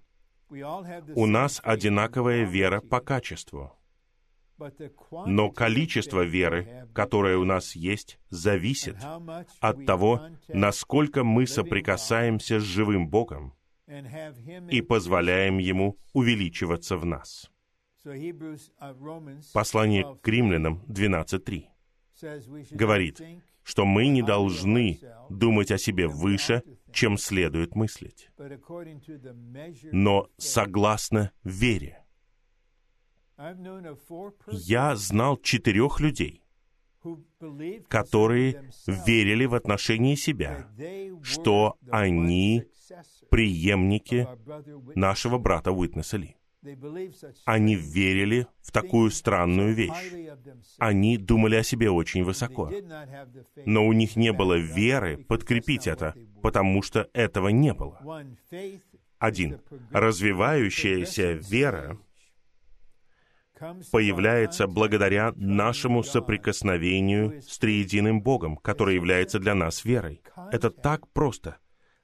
[0.50, 3.74] У нас одинаковая вера по качеству.
[5.26, 8.98] Но количество веры, которое у нас есть, зависит
[9.60, 13.54] от того, насколько мы соприкасаемся с живым Богом
[14.70, 17.50] и позволяем Ему увеличиваться в нас.
[19.54, 21.66] Послание к римлянам 12.3
[22.72, 23.22] говорит,
[23.64, 25.00] что мы не должны
[25.30, 28.30] думать о себе выше, чем следует мыслить,
[29.92, 32.07] но согласно вере.
[34.52, 36.42] Я знал четырех людей,
[37.88, 40.68] которые верили в отношении себя,
[41.22, 42.66] что они
[43.30, 44.28] преемники
[44.96, 46.36] нашего брата Уитнеса Ли.
[47.46, 50.14] Они верили в такую странную вещь.
[50.80, 52.72] Они думали о себе очень высоко.
[53.66, 58.02] Но у них не было веры подкрепить это, потому что этого не было.
[59.20, 59.62] Один.
[59.92, 61.98] Развивающаяся вера
[63.92, 70.22] появляется благодаря нашему соприкосновению с триединым Богом, который является для нас верой.
[70.52, 71.58] Это так просто.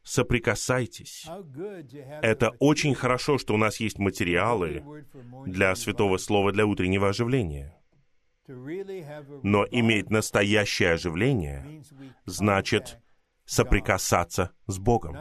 [0.03, 1.25] Соприкасайтесь.
[2.21, 4.84] Это очень хорошо, что у нас есть материалы
[5.45, 7.73] для Святого Слова для утреннего оживления.
[8.47, 11.84] Но иметь настоящее оживление
[12.25, 12.99] значит
[13.45, 15.17] соприкасаться с Богом.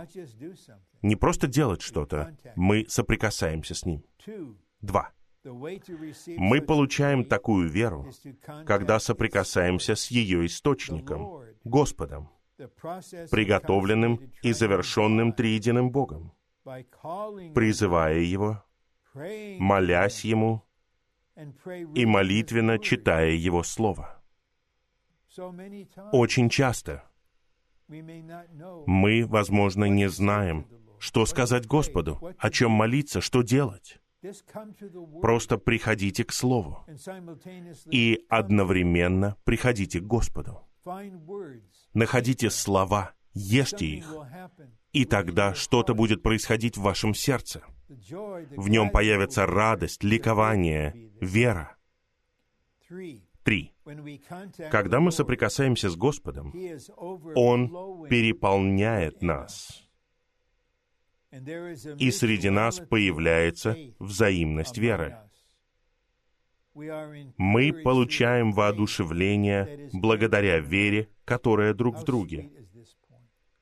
[1.03, 4.05] Не просто делать что-то, мы соприкасаемся с Ним.
[4.81, 5.13] Два.
[5.45, 8.09] Мы получаем такую веру,
[8.65, 16.33] когда соприкасаемся с ее источником, Господом, приготовленным и завершенным триединым Богом,
[17.55, 18.65] призывая Его,
[19.15, 20.63] молясь Ему
[21.95, 24.23] и молитвенно читая Его Слово.
[26.13, 27.05] Очень часто
[27.89, 30.67] мы, возможно, не знаем,
[30.99, 34.02] что сказать Господу, о чем молиться, что делать.
[35.21, 36.87] Просто приходите к Слову
[37.91, 40.61] и одновременно приходите к Господу.
[41.95, 44.15] Находите слова, ешьте их,
[44.93, 47.63] и тогда что-то будет происходить в вашем сердце.
[47.89, 51.77] В нем появится радость, ликование, вера.
[53.43, 53.73] Три.
[54.71, 56.53] Когда мы соприкасаемся с Господом,
[57.35, 59.82] Он переполняет нас.
[61.33, 65.17] И среди нас появляется взаимность веры.
[66.75, 72.51] Мы получаем воодушевление благодаря вере, которая друг в друге.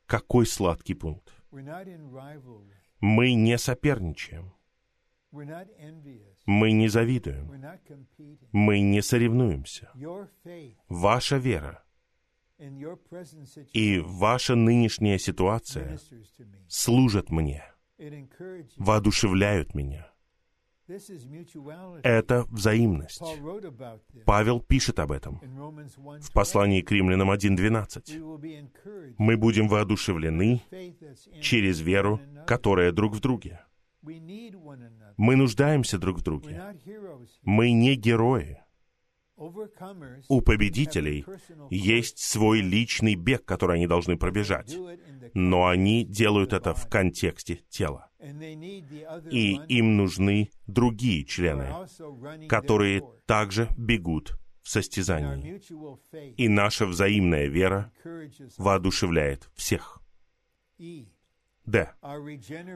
[0.06, 1.32] Какой сладкий пункт.
[3.00, 4.52] Мы не соперничаем.
[5.32, 7.64] Мы не завидуем.
[8.50, 9.90] Мы не соревнуемся.
[10.88, 11.84] Ваша вера
[13.72, 15.98] и ваша нынешняя ситуация
[16.68, 17.64] служат мне,
[18.76, 20.10] воодушевляют меня.
[22.02, 23.22] Это взаимность.
[24.26, 25.40] Павел пишет об этом
[26.20, 29.14] в послании к римлянам 1.12.
[29.18, 30.62] Мы будем воодушевлены
[31.40, 33.60] через веру, которая друг в друге.
[34.02, 36.74] Мы нуждаемся друг в друге.
[37.42, 38.58] Мы не герои.
[40.28, 41.24] У победителей
[41.70, 44.76] есть свой личный бег, который они должны пробежать,
[45.32, 48.10] но они делают это в контексте тела.
[49.30, 51.68] И им нужны другие члены,
[52.48, 55.62] которые также бегут в состязании.
[56.36, 57.92] И наша взаимная вера
[58.58, 60.02] воодушевляет всех.
[61.64, 61.94] Д.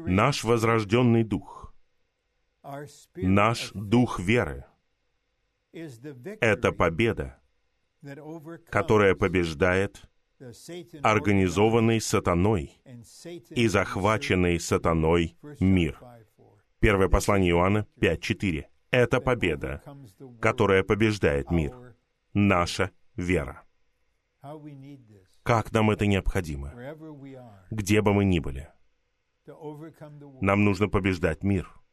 [0.06, 1.74] Наш возрожденный дух,
[3.16, 4.64] наш дух веры—
[6.40, 7.40] это победа,
[8.70, 10.02] которая побеждает
[11.02, 12.80] организованный сатаной
[13.50, 15.98] и захваченный сатаной мир.
[16.80, 18.64] Первое послание Иоанна 5.4.
[18.90, 19.82] Это победа,
[20.40, 21.96] которая побеждает мир.
[22.34, 23.62] Наша вера.
[25.42, 26.72] Как нам это необходимо?
[27.70, 28.68] Где бы мы ни были.
[30.40, 31.70] Нам нужно побеждать мир—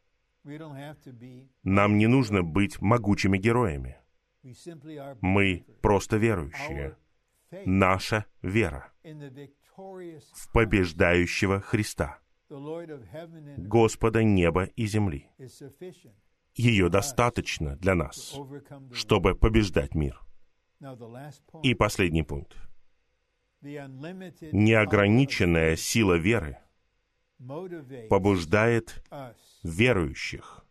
[1.63, 3.97] нам не нужно быть могучими героями.
[5.21, 6.97] Мы просто верующие.
[7.65, 12.19] Наша вера в побеждающего Христа,
[13.57, 15.29] Господа неба и земли.
[16.55, 18.37] Ее достаточно для нас,
[18.93, 20.21] чтобы побеждать мир.
[21.63, 22.57] И последний пункт.
[23.61, 26.57] Неограниченная сила веры
[28.09, 29.03] побуждает
[29.63, 30.65] верующих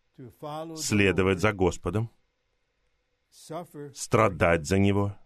[0.76, 2.10] следовать за Господом,
[3.30, 5.16] страдать за Него,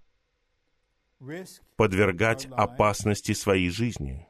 [1.77, 4.29] подвергать опасности своей жизни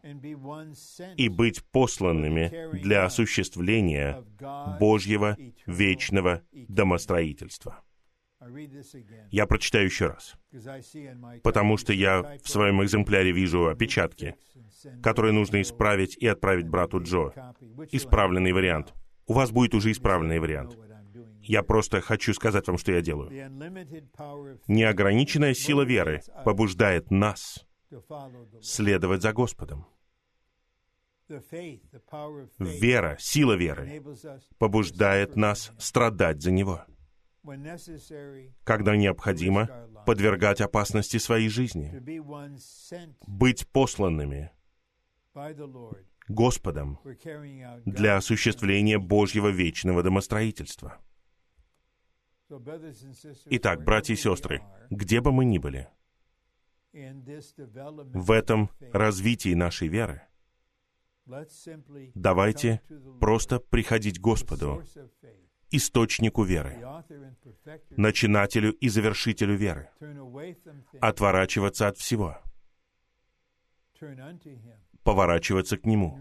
[1.16, 4.24] и быть посланными для осуществления
[4.78, 5.36] Божьего
[5.66, 7.82] вечного домостроительства.
[9.30, 10.34] Я прочитаю еще раз,
[11.42, 14.36] потому что я в своем экземпляре вижу опечатки,
[15.02, 17.32] которые нужно исправить и отправить брату Джо.
[17.90, 18.94] Исправленный вариант.
[19.26, 20.76] У вас будет уже исправленный вариант.
[21.42, 23.30] Я просто хочу сказать вам, что я делаю.
[24.66, 27.66] Неограниченная сила веры побуждает нас
[28.62, 29.86] следовать за Господом.
[32.58, 34.02] Вера, сила веры
[34.58, 36.84] побуждает нас страдать за Него
[38.64, 39.68] когда необходимо
[40.06, 41.92] подвергать опасности своей жизни,
[43.26, 44.50] быть посланными
[46.28, 46.98] Господом
[47.84, 50.98] для осуществления Божьего вечного домостроительства.
[53.46, 55.88] Итак, братья и сестры, где бы мы ни были,
[56.92, 60.22] в этом развитии нашей веры,
[62.14, 62.80] давайте
[63.20, 64.82] просто приходить к Господу,
[65.76, 66.78] источнику веры,
[67.90, 69.90] начинателю и завершителю веры,
[71.00, 72.38] отворачиваться от всего,
[75.02, 76.18] поворачиваться к Нему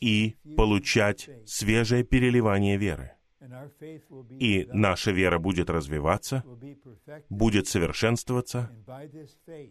[0.00, 3.12] и получать свежее переливание веры.
[4.38, 6.44] И наша вера будет развиваться,
[7.28, 8.70] будет совершенствоваться,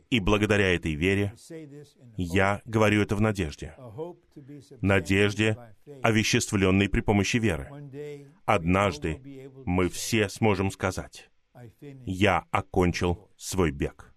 [0.09, 1.33] и благодаря этой вере
[2.17, 3.75] я говорю это в надежде.
[4.81, 5.57] Надежде,
[6.03, 7.69] овеществленной при помощи веры.
[8.45, 11.29] однажды мы все сможем сказать,
[12.05, 14.10] «Я окончил свой бег».